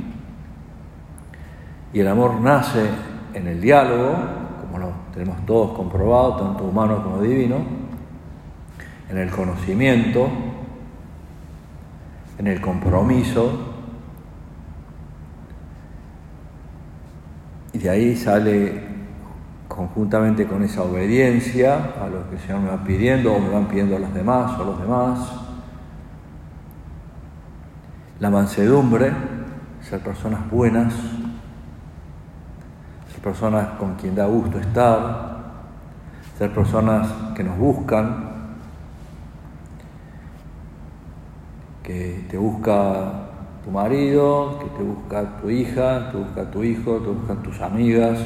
Y 1.94 2.00
el 2.00 2.08
amor 2.08 2.42
nace 2.42 2.90
en 3.36 3.46
el 3.46 3.62
diálogo, 3.62 4.16
como 4.62 4.80
lo 4.80 4.92
tenemos 5.14 5.46
todos 5.46 5.78
comprobado, 5.78 6.38
tanto 6.38 6.64
humano 6.64 7.04
como 7.04 7.22
divino, 7.22 7.58
en 9.12 9.20
el 9.20 9.30
conocimiento, 9.30 10.47
en 12.38 12.48
el 12.48 12.62
compromiso, 12.62 13.74
y 17.74 17.80
de 17.80 17.90
ahí 17.90 18.16
sale 18.16 18.82
conjuntamente 19.68 20.48
con 20.48 20.64
esa 20.64 20.82
obediencia 20.82 21.94
a 22.02 22.08
lo 22.08 22.30
que 22.30 22.40
Señor 22.40 22.62
me 22.62 22.70
va 22.70 22.84
pidiendo 22.84 23.34
o 23.34 23.40
me 23.40 23.50
van 23.50 23.68
pidiendo 23.68 23.96
a 23.96 24.00
los 24.00 24.14
demás 24.14 24.60
o 24.60 24.64
los 24.64 24.82
demás, 24.82 25.20
la 28.20 28.30
mansedumbre, 28.32 29.12
ser 29.82 30.00
personas 30.00 30.50
buenas, 30.50 30.94
ser 33.12 33.22
personas 33.22 33.68
con 33.78 33.96
quien 33.96 34.16
da 34.16 34.26
gusto 34.26 34.58
estar, 34.58 35.38
ser 36.38 36.52
personas 36.52 37.08
que 37.36 37.44
nos 37.44 37.58
buscan, 37.58 38.27
que 41.88 42.26
te 42.30 42.38
busca 42.38 43.30
tu 43.64 43.72
marido, 43.72 44.60
que 44.60 44.66
te 44.78 44.84
busca 44.84 45.40
tu 45.40 45.50
hija, 45.50 46.12
te 46.12 46.18
busca 46.18 46.52
tu 46.52 46.62
hijo, 46.62 46.98
te 46.98 47.08
buscan 47.08 47.42
tus 47.42 47.62
amigas, 47.62 48.20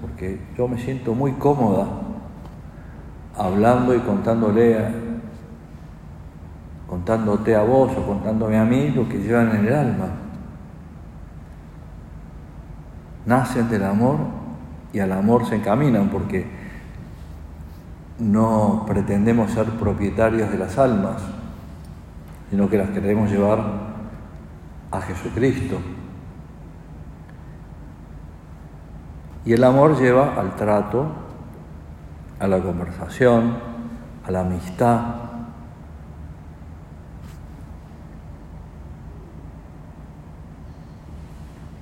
porque 0.00 0.40
yo 0.58 0.66
me 0.66 0.76
siento 0.78 1.14
muy 1.14 1.30
cómoda 1.34 1.86
hablando 3.36 3.94
y 3.94 4.00
contándole, 4.00 4.78
contándote 6.88 7.54
a 7.54 7.62
vos 7.62 7.92
o 7.96 8.04
contándome 8.04 8.58
a 8.58 8.64
mí 8.64 8.90
lo 8.90 9.08
que 9.08 9.18
llevan 9.18 9.54
en 9.58 9.66
el 9.66 9.74
alma. 9.74 10.06
Nacen 13.26 13.70
del 13.70 13.84
amor 13.84 14.16
y 14.92 14.98
al 14.98 15.12
amor 15.12 15.46
se 15.46 15.54
encaminan 15.54 16.08
porque 16.08 16.48
no 18.18 18.84
pretendemos 18.88 19.52
ser 19.52 19.66
propietarios 19.66 20.50
de 20.50 20.58
las 20.58 20.76
almas, 20.78 21.22
sino 22.50 22.68
que 22.68 22.78
las 22.78 22.90
queremos 22.90 23.30
llevar 23.30 23.60
a 24.90 25.00
Jesucristo. 25.00 25.78
Y 29.44 29.52
el 29.52 29.64
amor 29.64 30.00
lleva 30.00 30.34
al 30.40 30.56
trato, 30.56 31.06
a 32.38 32.46
la 32.46 32.60
conversación, 32.60 33.56
a 34.26 34.30
la 34.30 34.40
amistad. 34.40 35.00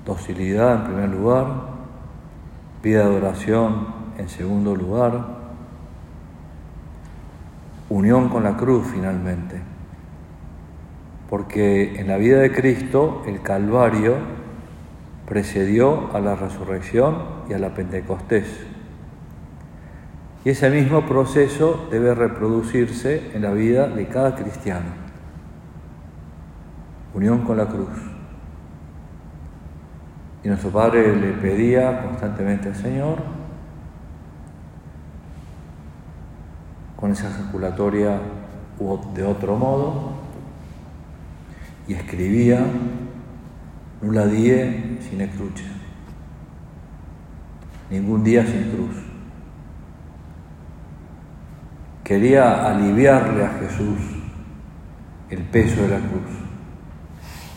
Docilidad 0.05 0.75
en 0.75 0.85
primer 0.85 1.09
lugar, 1.11 1.47
vida 2.83 3.09
de 3.09 3.17
oración 3.17 3.87
en 4.19 4.29
segundo 4.29 4.75
lugar, 4.75 5.25
unión 7.89 8.29
con 8.29 8.43
la 8.43 8.57
cruz 8.57 8.89
finalmente. 8.93 9.72
Porque 11.33 11.99
en 11.99 12.09
la 12.09 12.19
vida 12.19 12.41
de 12.41 12.53
Cristo 12.53 13.23
el 13.27 13.41
Calvario 13.41 14.17
precedió 15.27 16.15
a 16.15 16.21
la 16.21 16.37
resurrección 16.37 17.23
y 17.49 17.55
a 17.55 17.59
la 17.59 17.73
Pentecostés. 17.73 18.45
Y 20.45 20.51
ese 20.51 20.69
mismo 20.69 21.07
proceso 21.07 21.89
debe 21.91 22.15
reproducirse 22.15 23.31
en 23.33 23.41
la 23.41 23.53
vida 23.53 23.89
de 23.89 24.09
cada 24.09 24.35
cristiano. 24.35 24.91
Unión 27.15 27.47
con 27.47 27.57
la 27.57 27.67
cruz. 27.67 27.89
Y 30.45 30.49
nuestro 30.49 30.69
Padre 30.69 31.17
le 31.17 31.33
pedía 31.33 32.03
constantemente 32.03 32.69
al 32.69 32.77
Señor, 32.77 33.17
con 36.95 37.11
esa 37.11 37.31
ejaculatoria 37.31 38.21
de 39.15 39.25
otro 39.25 39.57
modo, 39.57 40.12
y 41.89 41.95
escribía 41.95 42.65
Nula 44.03 44.27
die 44.27 44.99
sin 45.09 45.25
cruce. 45.29 45.65
Ningún 47.89 48.25
día 48.25 48.45
sin 48.45 48.71
cruz. 48.71 48.97
Quería 52.03 52.67
aliviarle 52.67 53.45
a 53.45 53.51
Jesús 53.61 53.99
el 55.31 55.43
peso 55.45 55.83
de 55.83 55.89
la 55.89 55.99
cruz. 55.99 56.31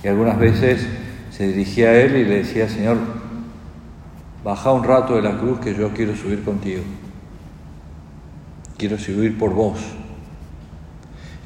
Y 0.04 0.08
algunas 0.08 0.38
veces 0.38 0.88
se 1.32 1.48
dirigía 1.48 1.90
a 1.90 1.94
él 1.94 2.16
y 2.16 2.26
le 2.26 2.38
decía, 2.38 2.70
Señor, 2.70 2.98
baja 4.44 4.72
un 4.72 4.84
rato 4.84 5.16
de 5.16 5.24
la 5.24 5.40
cruz 5.40 5.60
que 5.60 5.74
yo 5.74 5.92
quiero 5.94 6.16
subir 6.16 6.44
contigo. 6.44 6.84
Quiero 8.78 9.00
subir 9.00 9.36
por 9.36 9.52
vos. 9.52 9.80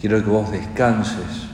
Quiero 0.01 0.21
que 0.21 0.29
vos 0.29 0.51
descanses 0.51 1.48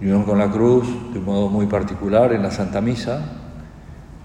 unión 0.00 0.22
con 0.22 0.38
la 0.38 0.50
cruz 0.50 0.86
de 1.12 1.18
un 1.18 1.24
modo 1.24 1.48
muy 1.48 1.66
particular 1.66 2.32
en 2.32 2.42
la 2.42 2.50
Santa 2.50 2.80
Misa, 2.80 3.20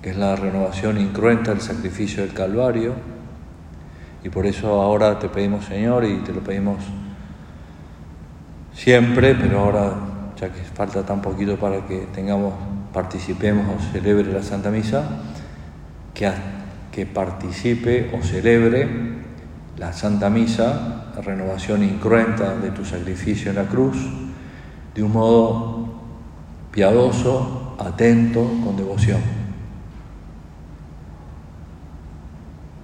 que 0.01 0.11
es 0.11 0.17
la 0.17 0.35
renovación 0.35 0.99
incruenta 0.99 1.51
del 1.51 1.61
sacrificio 1.61 2.23
del 2.23 2.33
Calvario. 2.33 2.93
Y 4.23 4.29
por 4.29 4.45
eso 4.45 4.81
ahora 4.81 5.17
te 5.19 5.29
pedimos, 5.29 5.65
Señor, 5.65 6.05
y 6.05 6.17
te 6.17 6.31
lo 6.31 6.41
pedimos 6.41 6.77
siempre, 8.73 9.35
pero 9.35 9.59
ahora, 9.59 9.93
ya 10.39 10.49
que 10.49 10.61
falta 10.61 11.05
tan 11.05 11.21
poquito 11.21 11.57
para 11.57 11.85
que 11.85 12.07
tengamos, 12.13 12.53
participemos 12.93 13.65
o 13.75 13.91
celebre 13.91 14.31
la 14.31 14.43
Santa 14.43 14.69
Misa, 14.69 15.03
que, 16.13 16.31
que 16.91 17.05
participe 17.05 18.11
o 18.13 18.23
celebre 18.23 18.87
la 19.77 19.91
Santa 19.91 20.29
Misa, 20.29 21.11
la 21.15 21.21
renovación 21.21 21.83
incruenta 21.83 22.55
de 22.55 22.71
tu 22.71 22.85
sacrificio 22.85 23.49
en 23.49 23.57
la 23.57 23.65
cruz, 23.65 23.97
de 24.95 25.03
un 25.03 25.11
modo 25.11 25.85
piadoso, 26.71 27.75
atento, 27.79 28.41
con 28.63 28.75
devoción. 28.75 29.21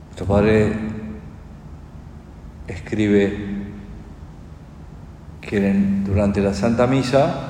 Nuestro 0.07 0.25
Padre 0.25 0.73
escribe 2.67 3.59
que 5.41 5.73
durante 6.05 6.41
la 6.41 6.53
Santa 6.53 6.87
Misa 6.87 7.49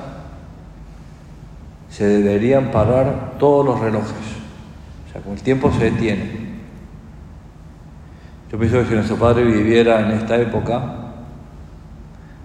se 1.90 2.06
deberían 2.06 2.70
parar 2.70 3.34
todos 3.38 3.66
los 3.66 3.80
relojes, 3.80 4.12
o 5.08 5.12
sea, 5.12 5.20
con 5.20 5.32
el 5.32 5.42
tiempo 5.42 5.72
se 5.72 5.90
detiene. 5.90 6.50
Yo 8.50 8.58
pienso 8.58 8.78
que 8.78 8.86
si 8.86 8.94
nuestro 8.94 9.16
Padre 9.16 9.44
viviera 9.44 10.00
en 10.00 10.12
esta 10.12 10.36
época, 10.36 11.12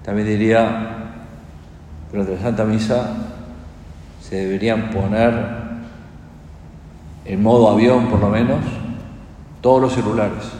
también 0.04 0.28
diría, 0.28 0.95
durante 2.16 2.36
la 2.36 2.42
Santa 2.42 2.64
Misa 2.64 3.10
se 4.22 4.38
deberían 4.38 4.90
poner 4.90 5.34
en 7.26 7.44
modo 7.44 7.70
avión 7.70 8.08
por 8.08 8.20
lo 8.20 8.30
menos 8.30 8.60
todos 9.60 9.82
los 9.82 9.94
celulares. 9.94 10.52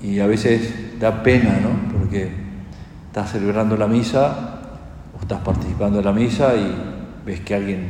Y 0.00 0.20
a 0.20 0.26
veces 0.26 0.98
da 0.98 1.22
pena, 1.22 1.58
¿no? 1.60 1.98
Porque 1.98 2.32
estás 3.08 3.32
celebrando 3.32 3.76
la 3.76 3.86
misa 3.86 4.60
o 5.14 5.20
estás 5.20 5.40
participando 5.40 5.98
en 5.98 6.04
la 6.06 6.12
misa 6.12 6.54
y 6.56 6.74
ves 7.26 7.40
que 7.40 7.54
alguien 7.54 7.88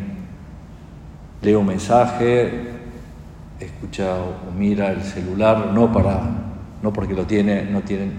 lee 1.43 1.55
un 1.55 1.67
mensaje, 1.67 2.71
escucha 3.61 4.17
o 4.17 4.51
mira 4.59 4.91
el 4.91 5.03
celular, 5.03 5.71
no 5.73 5.93
para 5.93 6.23
no 6.83 6.93
porque 6.93 7.15
lo 7.15 7.27
tiene, 7.27 7.65
no 7.65 7.83
tiene, 7.83 8.11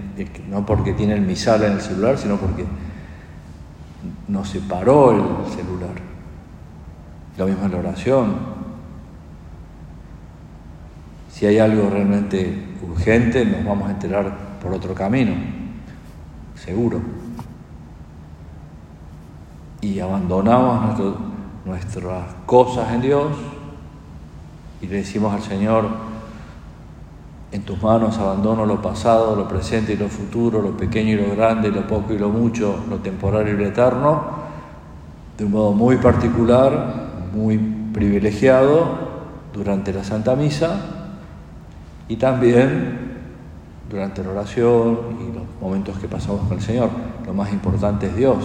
no 0.48 0.64
porque 0.64 0.92
tiene 0.92 1.14
el 1.14 1.22
misal 1.22 1.64
en 1.64 1.72
el 1.72 1.80
celular, 1.80 2.16
sino 2.16 2.36
porque 2.36 2.64
nos 4.28 4.48
separó 4.48 5.10
el 5.10 5.52
celular. 5.52 5.94
Lo 7.36 7.46
mismo 7.46 7.64
en 7.64 7.72
la 7.72 7.78
oración. 7.78 8.36
Si 11.30 11.46
hay 11.46 11.58
algo 11.58 11.88
realmente 11.90 12.76
urgente, 12.82 13.44
nos 13.44 13.64
vamos 13.64 13.88
a 13.88 13.92
enterar 13.92 14.58
por 14.62 14.72
otro 14.72 14.94
camino, 14.94 15.32
seguro. 16.54 17.00
Y 19.80 19.98
abandonamos 19.98 21.00
nuestras 21.64 22.34
cosas 22.46 22.92
en 22.92 23.00
Dios 23.00 23.32
y 24.80 24.86
le 24.86 24.96
decimos 24.96 25.32
al 25.32 25.42
Señor, 25.42 26.11
en 27.52 27.62
tus 27.62 27.82
manos 27.82 28.16
abandono 28.18 28.64
lo 28.64 28.80
pasado, 28.80 29.36
lo 29.36 29.46
presente 29.46 29.92
y 29.92 29.96
lo 29.96 30.08
futuro, 30.08 30.62
lo 30.62 30.74
pequeño 30.74 31.12
y 31.12 31.16
lo 31.16 31.36
grande, 31.36 31.70
lo 31.70 31.86
poco 31.86 32.14
y 32.14 32.18
lo 32.18 32.30
mucho, 32.30 32.82
lo 32.88 32.96
temporal 32.96 33.46
y 33.48 33.52
lo 33.52 33.66
eterno, 33.66 34.22
de 35.36 35.44
un 35.44 35.52
modo 35.52 35.72
muy 35.72 35.96
particular, 35.98 37.28
muy 37.34 37.58
privilegiado 37.92 39.12
durante 39.52 39.92
la 39.92 40.02
Santa 40.02 40.34
Misa 40.34 40.80
y 42.08 42.16
también 42.16 43.12
durante 43.90 44.24
la 44.24 44.30
oración 44.30 44.98
y 45.20 45.34
los 45.34 45.44
momentos 45.60 45.98
que 45.98 46.08
pasamos 46.08 46.48
con 46.48 46.56
el 46.56 46.62
Señor. 46.62 46.88
Lo 47.26 47.34
más 47.34 47.52
importante 47.52 48.06
es 48.06 48.16
Dios, 48.16 48.38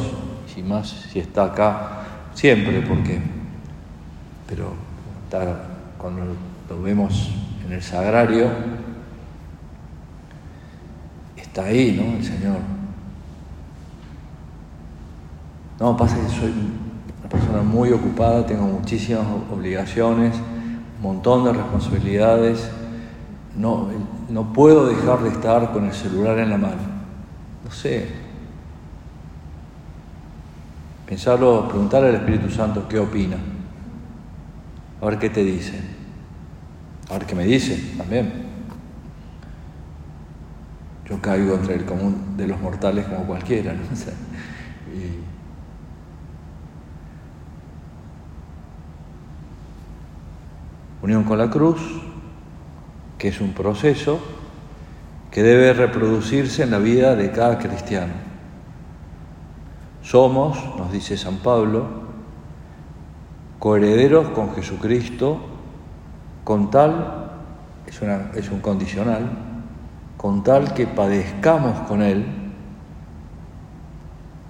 y 0.57 0.63
más 0.63 0.89
si 0.89 1.19
está 1.19 1.45
acá 1.45 1.99
siempre, 2.33 2.81
porque, 2.81 3.21
pero 4.47 4.73
cuando 5.97 6.23
lo 6.69 6.81
vemos 6.81 7.31
en 7.65 7.73
el 7.73 7.81
sagrario, 7.81 8.47
está 11.57 11.69
ahí, 11.69 11.91
¿no? 11.99 12.17
El 12.17 12.23
Señor. 12.23 12.57
No, 15.79 15.97
pasa 15.97 16.15
que 16.15 16.29
soy 16.29 16.53
una 17.19 17.29
persona 17.29 17.63
muy 17.63 17.91
ocupada, 17.91 18.45
tengo 18.45 18.67
muchísimas 18.67 19.25
obligaciones, 19.51 20.35
un 20.35 21.01
montón 21.01 21.45
de 21.45 21.53
responsabilidades, 21.53 22.69
no, 23.55 23.87
no 24.29 24.53
puedo 24.53 24.85
dejar 24.85 25.23
de 25.23 25.29
estar 25.29 25.71
con 25.73 25.85
el 25.85 25.93
celular 25.93 26.37
en 26.37 26.51
la 26.51 26.57
mano. 26.57 26.81
No 27.65 27.71
sé. 27.71 28.07
Pensarlo, 31.07 31.67
preguntarle 31.67 32.09
al 32.09 32.15
Espíritu 32.15 32.51
Santo 32.51 32.87
qué 32.87 32.99
opina. 32.99 33.37
A 35.01 35.05
ver 35.07 35.17
qué 35.17 35.31
te 35.31 35.43
dice. 35.43 35.79
A 37.09 37.13
ver 37.13 37.25
qué 37.25 37.33
me 37.33 37.45
dice 37.45 37.95
también. 37.97 38.46
Yo 41.09 41.21
caigo 41.21 41.55
entre 41.55 41.75
el 41.75 41.85
común 41.85 42.35
de 42.35 42.47
los 42.47 42.59
mortales 42.59 43.05
como 43.05 43.25
cualquiera. 43.25 43.73
¿no? 43.73 43.79
Unión 51.01 51.23
con 51.23 51.37
la 51.37 51.49
cruz, 51.49 51.79
que 53.17 53.29
es 53.29 53.39
un 53.39 53.53
proceso 53.53 54.19
que 55.31 55.41
debe 55.43 55.71
reproducirse 55.71 56.63
en 56.63 56.71
la 56.71 56.79
vida 56.79 57.15
de 57.15 57.31
cada 57.31 57.57
cristiano. 57.59 58.11
Somos, 60.01 60.57
nos 60.77 60.91
dice 60.91 61.15
San 61.15 61.37
Pablo, 61.37 61.85
coherederos 63.59 64.29
con 64.29 64.53
Jesucristo, 64.53 65.39
con 66.43 66.69
tal, 66.69 67.31
es, 67.85 68.01
es 68.35 68.51
un 68.51 68.59
condicional, 68.59 69.46
con 70.17 70.43
tal 70.43 70.73
que 70.73 70.87
padezcamos 70.87 71.79
con 71.87 72.01
Él, 72.01 72.25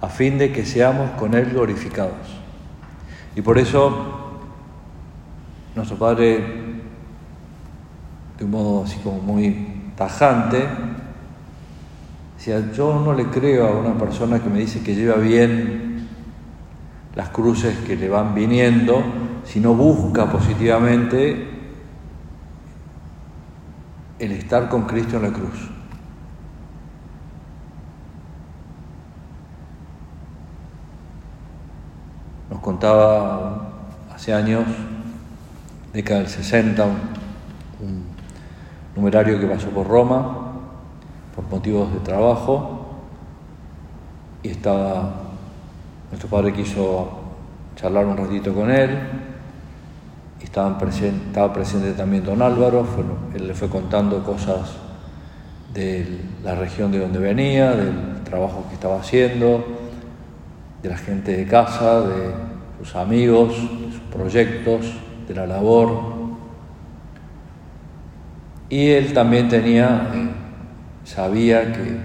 a 0.00 0.08
fin 0.08 0.38
de 0.38 0.52
que 0.52 0.64
seamos 0.64 1.10
con 1.12 1.34
Él 1.34 1.50
glorificados. 1.50 2.38
Y 3.36 3.42
por 3.42 3.58
eso 3.58 4.40
nuestro 5.74 5.96
Padre 5.96 6.68
de 8.38 8.44
un 8.44 8.50
modo 8.52 8.84
así 8.84 8.98
como 8.98 9.18
muy 9.18 9.92
tajante, 9.96 10.64
decía, 12.36 12.70
yo 12.72 13.02
no 13.04 13.12
le 13.12 13.26
creo 13.26 13.66
a 13.66 13.72
una 13.72 13.98
persona 13.98 14.40
que 14.40 14.48
me 14.48 14.60
dice 14.60 14.80
que 14.80 14.94
lleva 14.94 15.16
bien 15.16 16.08
las 17.16 17.30
cruces 17.30 17.76
que 17.78 17.96
le 17.96 18.08
van 18.08 18.34
viniendo, 18.34 19.02
si 19.44 19.58
no 19.58 19.74
busca 19.74 20.30
positivamente 20.30 21.57
el 24.18 24.32
estar 24.32 24.68
con 24.68 24.82
Cristo 24.82 25.16
en 25.16 25.22
la 25.22 25.30
cruz. 25.30 25.70
Nos 32.50 32.60
contaba 32.60 33.68
hace 34.14 34.32
años, 34.32 34.64
década 35.92 36.20
del 36.20 36.28
60, 36.28 36.84
un 36.84 38.04
numerario 38.96 39.38
que 39.38 39.46
pasó 39.46 39.68
por 39.70 39.86
Roma 39.86 40.48
por 41.38 41.48
motivos 41.50 41.92
de 41.92 42.00
trabajo 42.00 42.86
y 44.42 44.48
estaba, 44.48 45.12
nuestro 46.10 46.28
padre 46.28 46.52
quiso 46.52 47.10
charlar 47.76 48.06
un 48.06 48.16
ratito 48.16 48.52
con 48.52 48.72
él, 48.72 48.98
estaban 50.44 50.76
estaba 50.88 51.52
presente 51.52 51.92
también 51.92 52.24
don 52.24 52.42
Álvaro, 52.42 52.84
él 53.34 53.46
le 53.46 53.54
fue 53.54 53.68
contando 53.68 54.24
cosas 54.24 54.76
de 55.72 56.20
la 56.42 56.54
región 56.54 56.90
de 56.90 56.98
donde 56.98 57.18
venía, 57.18 57.72
del 57.72 58.22
trabajo 58.24 58.64
que 58.68 58.74
estaba 58.74 59.00
haciendo, 59.00 59.64
de 60.82 60.88
la 60.88 60.96
gente 60.96 61.36
de 61.36 61.46
casa, 61.46 62.00
de 62.00 62.32
sus 62.78 62.96
amigos, 62.96 63.50
de 63.50 63.92
sus 63.92 64.00
proyectos, 64.12 64.92
de 65.28 65.34
la 65.34 65.46
labor. 65.46 66.18
Y 68.68 68.88
él 68.88 69.12
también 69.12 69.48
tenía, 69.48 70.08
sabía 71.04 71.72
que 71.72 71.98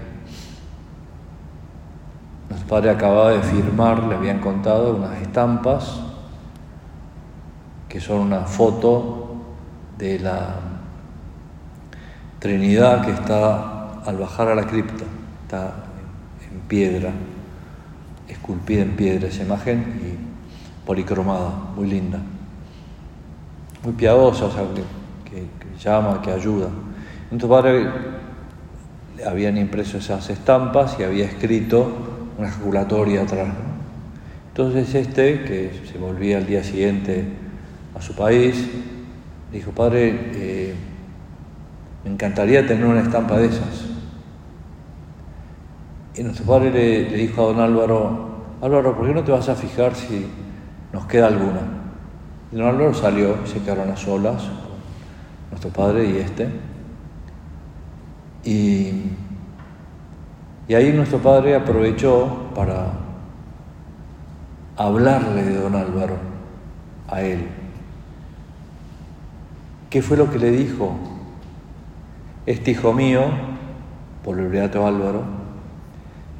nuestro 2.48 2.68
padre 2.68 2.90
acababa 2.90 3.30
de 3.32 3.42
firmar, 3.42 4.04
le 4.04 4.14
habían 4.14 4.40
contado 4.40 4.96
unas 4.96 5.20
estampas 5.22 6.03
que 7.94 8.00
son 8.00 8.18
una 8.22 8.40
foto 8.40 9.36
de 9.96 10.18
la 10.18 10.56
Trinidad 12.40 13.04
que 13.04 13.12
está 13.12 14.00
al 14.04 14.16
bajar 14.16 14.48
a 14.48 14.56
la 14.56 14.66
cripta, 14.66 15.04
está 15.44 15.84
en 16.52 16.58
piedra, 16.62 17.12
esculpida 18.26 18.82
en 18.82 18.96
piedra 18.96 19.28
esa 19.28 19.44
imagen 19.44 20.00
y 20.02 20.84
policromada, 20.84 21.50
muy 21.76 21.86
linda, 21.86 22.18
muy 23.84 23.92
piadosa, 23.92 24.46
o 24.46 24.50
sea, 24.50 24.64
llama, 25.80 26.20
que 26.20 26.32
ayuda. 26.32 26.70
Entonces 27.30 27.48
padre 27.48 27.90
habían 29.24 29.56
impreso 29.56 29.98
esas 29.98 30.28
estampas 30.30 30.96
y 30.98 31.04
había 31.04 31.26
escrito 31.26 31.94
una 32.38 32.48
ejaculatoria 32.48 33.22
atrás. 33.22 33.54
Entonces 34.48 34.92
este, 34.96 35.44
que 35.44 35.80
se 35.86 35.96
volvía 35.96 36.38
al 36.38 36.46
día 36.46 36.64
siguiente 36.64 37.43
a 37.94 38.02
su 38.02 38.14
país, 38.14 38.68
dijo, 39.52 39.70
padre, 39.70 40.30
eh, 40.34 40.74
me 42.04 42.10
encantaría 42.10 42.66
tener 42.66 42.84
una 42.84 43.00
estampa 43.00 43.38
de 43.38 43.46
esas. 43.46 43.86
Y 46.16 46.22
nuestro 46.22 46.44
padre 46.44 46.70
le, 46.70 47.10
le, 47.10 47.16
dijo 47.16 47.42
a 47.42 47.46
don 47.46 47.60
Álvaro, 47.60 48.28
Álvaro, 48.60 48.96
¿por 48.96 49.06
qué 49.06 49.14
no 49.14 49.24
te 49.24 49.32
vas 49.32 49.48
a 49.48 49.54
fijar 49.54 49.94
si 49.94 50.26
nos 50.92 51.06
queda 51.06 51.28
alguna? 51.28 51.60
Y 52.52 52.56
don 52.56 52.66
Álvaro 52.66 52.94
salió 52.94 53.46
se 53.46 53.60
quedaron 53.60 53.90
a 53.90 53.96
solas 53.96 54.44
nuestro 55.50 55.70
padre 55.70 56.04
y 56.06 56.16
este. 56.16 56.48
Y, 58.44 59.10
y 60.68 60.74
ahí 60.74 60.92
nuestro 60.92 61.18
padre 61.18 61.54
aprovechó 61.54 62.50
para 62.54 62.92
hablarle 64.76 65.44
de 65.44 65.60
don 65.60 65.74
Álvaro 65.74 66.16
a 67.08 67.22
él. 67.22 67.48
¿Qué 69.94 70.02
fue 70.02 70.16
lo 70.16 70.28
que 70.28 70.40
le 70.40 70.50
dijo? 70.50 70.92
Este 72.46 72.72
hijo 72.72 72.92
mío, 72.92 73.26
por 74.24 74.40
el 74.40 74.48
Beato 74.48 74.84
Álvaro, 74.84 75.22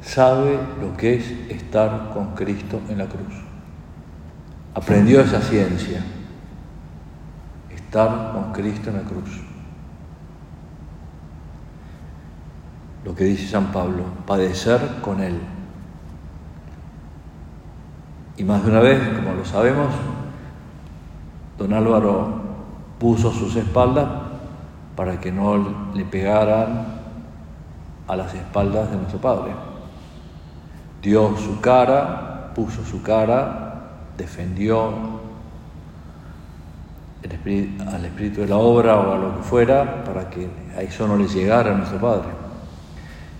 sabe 0.01 0.59
lo 0.81 0.97
que 0.97 1.15
es 1.15 1.31
estar 1.49 2.11
con 2.13 2.35
Cristo 2.35 2.81
en 2.89 2.97
la 2.97 3.05
cruz. 3.05 3.33
Aprendió 4.73 5.21
esa 5.21 5.39
ciencia 5.39 6.03
estar 7.73 8.33
con 8.33 8.51
Cristo 8.51 8.89
en 8.89 8.97
la 8.97 9.03
cruz. 9.03 9.41
Lo 13.05 13.15
que 13.15 13.23
dice 13.23 13.47
San 13.47 13.71
Pablo, 13.71 14.03
padecer 14.27 14.81
con 15.01 15.21
Él. 15.21 15.39
Y 18.35 18.43
más 18.43 18.65
de 18.65 18.69
una 18.71 18.81
vez, 18.81 18.99
como 19.15 19.33
lo 19.33 19.45
sabemos, 19.45 19.93
don 21.57 21.71
Álvaro 21.71 22.44
puso 22.99 23.31
sus 23.31 23.55
espaldas 23.55 24.07
para 24.95 25.19
que 25.19 25.31
no 25.31 25.91
le 25.93 26.05
pegaran 26.05 26.85
a 28.07 28.15
las 28.15 28.33
espaldas 28.33 28.91
de 28.91 28.97
nuestro 28.97 29.19
Padre. 29.19 29.51
Dio 31.01 31.35
su 31.37 31.59
cara, 31.59 32.51
puso 32.55 32.83
su 32.83 33.01
cara, 33.01 33.75
defendió 34.17 35.15
al 37.23 38.05
espíritu 38.05 38.41
de 38.41 38.47
la 38.47 38.57
obra 38.57 38.99
o 38.99 39.13
a 39.13 39.17
lo 39.17 39.35
que 39.37 39.43
fuera 39.43 40.03
para 40.03 40.29
que 40.29 40.47
a 40.77 40.81
eso 40.81 41.07
no 41.07 41.17
le 41.17 41.27
llegara 41.27 41.73
a 41.73 41.77
nuestro 41.77 41.99
Padre. 41.99 42.29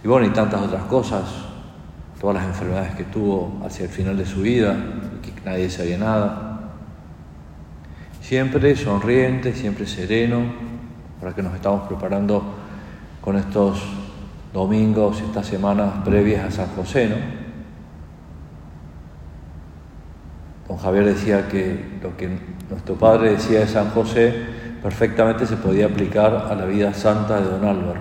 Y 0.04 0.08
bueno, 0.08 0.28
y 0.28 0.32
tantas 0.32 0.62
otras 0.62 0.84
cosas, 0.84 1.24
todas 2.20 2.36
las 2.36 2.46
enfermedades 2.46 2.96
que 2.96 3.04
tuvo 3.06 3.62
hacia 3.66 3.86
el 3.86 3.92
final 3.92 4.18
de 4.18 4.26
su 4.26 4.42
vida, 4.42 4.76
que 5.22 5.34
nadie 5.44 5.70
sabía 5.70 5.98
nada. 5.98 6.45
Siempre 8.26 8.76
sonriente, 8.76 9.54
siempre 9.54 9.86
sereno, 9.86 10.40
para 11.20 11.36
que 11.36 11.44
nos 11.44 11.54
estamos 11.54 11.88
preparando 11.88 12.56
con 13.22 13.38
estos 13.38 13.84
domingos, 14.52 15.22
estas 15.22 15.46
semanas 15.46 16.04
previas 16.04 16.44
a 16.44 16.50
San 16.50 16.76
José, 16.76 17.08
¿no? 17.08 17.18
Don 20.68 20.78
Javier 20.80 21.06
decía 21.06 21.48
que 21.48 22.00
lo 22.02 22.18
que 22.18 22.40
nuestro 22.68 22.96
padre 22.96 23.34
decía 23.34 23.60
de 23.60 23.68
San 23.68 23.92
José 23.92 24.34
perfectamente 24.82 25.46
se 25.46 25.58
podía 25.58 25.86
aplicar 25.86 26.48
a 26.50 26.56
la 26.56 26.66
vida 26.66 26.96
santa 26.96 27.40
de 27.40 27.48
don 27.48 27.64
Álvaro. 27.64 28.00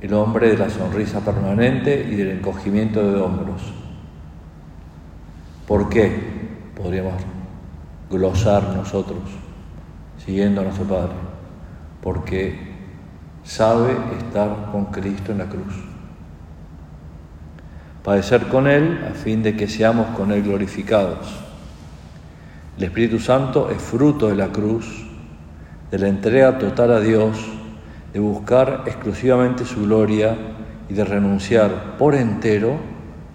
El 0.00 0.14
hombre 0.14 0.50
de 0.50 0.56
la 0.56 0.70
sonrisa 0.70 1.18
permanente 1.18 2.06
y 2.08 2.14
del 2.14 2.30
encogimiento 2.30 3.02
de 3.12 3.20
hombros. 3.20 3.74
¿Por 5.66 5.88
qué? 5.88 6.16
Podríamos 6.76 7.41
glosar 8.12 8.76
nosotros, 8.76 9.22
siguiendo 10.24 10.60
a 10.60 10.64
nuestro 10.64 10.84
Padre, 10.84 11.14
porque 12.02 12.72
sabe 13.42 13.96
estar 14.18 14.70
con 14.70 14.86
Cristo 14.86 15.32
en 15.32 15.38
la 15.38 15.46
cruz. 15.46 15.74
Padecer 18.04 18.48
con 18.48 18.66
Él 18.66 19.04
a 19.10 19.14
fin 19.14 19.42
de 19.42 19.56
que 19.56 19.66
seamos 19.66 20.08
con 20.16 20.30
Él 20.30 20.42
glorificados. 20.42 21.40
El 22.76 22.84
Espíritu 22.84 23.18
Santo 23.18 23.70
es 23.70 23.80
fruto 23.80 24.28
de 24.28 24.36
la 24.36 24.48
cruz, 24.48 25.06
de 25.90 25.98
la 25.98 26.08
entrega 26.08 26.58
total 26.58 26.92
a 26.92 27.00
Dios, 27.00 27.38
de 28.12 28.20
buscar 28.20 28.84
exclusivamente 28.86 29.64
su 29.64 29.82
gloria 29.84 30.36
y 30.88 30.94
de 30.94 31.04
renunciar 31.04 31.96
por 31.96 32.14
entero 32.14 32.76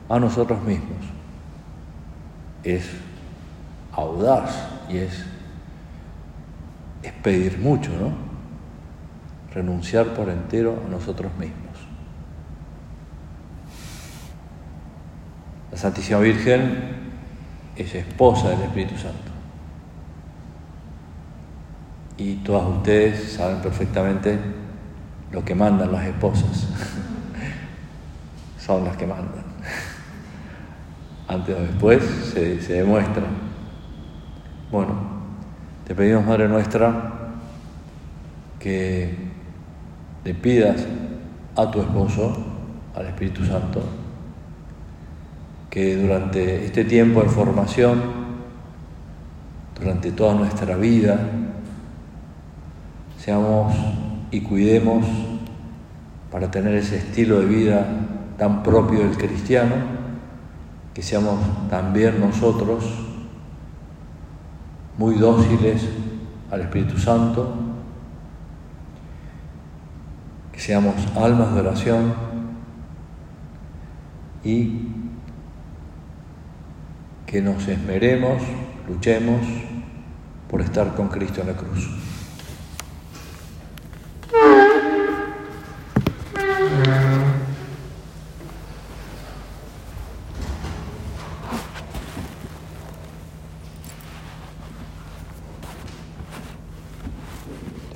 a 0.10 0.20
nosotros 0.20 0.62
mismos. 0.64 0.98
Es 2.64 3.07
audaz 3.98 4.52
y 4.88 4.98
es, 4.98 5.26
es 7.04 7.12
pedir 7.24 7.58
mucho, 7.58 7.90
¿no? 7.92 8.12
Renunciar 9.54 10.14
por 10.14 10.30
entero 10.30 10.80
a 10.86 10.90
nosotros 10.90 11.32
mismos. 11.38 11.58
La 15.72 15.78
Santísima 15.78 16.20
Virgen 16.20 16.78
es 17.76 17.94
esposa 17.96 18.50
del 18.50 18.62
Espíritu 18.62 18.96
Santo. 18.98 19.32
Y 22.18 22.36
todas 22.38 22.68
ustedes 22.68 23.34
saben 23.34 23.62
perfectamente 23.62 24.40
lo 25.32 25.44
que 25.44 25.54
mandan 25.54 25.92
las 25.92 26.06
esposas. 26.06 26.68
Son 28.60 28.86
las 28.86 28.96
que 28.96 29.08
mandan. 29.08 29.44
Antes 31.28 31.56
o 31.56 31.62
después 31.62 32.04
se, 32.34 32.62
se 32.62 32.74
demuestra. 32.74 33.24
Te 35.88 35.96
pedimos, 35.96 36.26
Madre 36.26 36.50
nuestra, 36.50 37.14
que 38.60 39.16
le 40.26 40.34
pidas 40.34 40.86
a 41.56 41.72
tu 41.72 41.80
esposo, 41.80 42.36
al 42.94 43.06
Espíritu 43.06 43.46
Santo, 43.46 43.82
que 45.70 45.96
durante 45.96 46.66
este 46.66 46.84
tiempo 46.84 47.22
de 47.22 47.30
formación, 47.30 48.02
durante 49.80 50.12
toda 50.12 50.34
nuestra 50.34 50.76
vida, 50.76 51.22
seamos 53.18 53.74
y 54.30 54.42
cuidemos 54.42 55.06
para 56.30 56.52
tener 56.52 56.76
ese 56.76 56.98
estilo 56.98 57.40
de 57.40 57.46
vida 57.46 57.88
tan 58.38 58.62
propio 58.62 59.00
del 59.00 59.18
cristiano, 59.18 59.76
que 60.94 61.02
seamos 61.02 61.40
también 61.70 62.20
nosotros 62.20 63.07
muy 64.98 65.16
dóciles 65.16 65.88
al 66.52 66.62
Espíritu 66.62 66.98
Santo, 66.98 67.54
que 70.52 70.60
seamos 70.60 70.96
almas 71.16 71.54
de 71.54 71.60
oración 71.60 72.14
y 74.44 74.88
que 77.26 77.42
nos 77.42 77.68
esmeremos, 77.68 78.42
luchemos 78.88 79.42
por 80.50 80.62
estar 80.62 80.96
con 80.96 81.10
Cristo 81.10 81.42
en 81.42 81.48
la 81.48 81.54
cruz. 81.54 82.07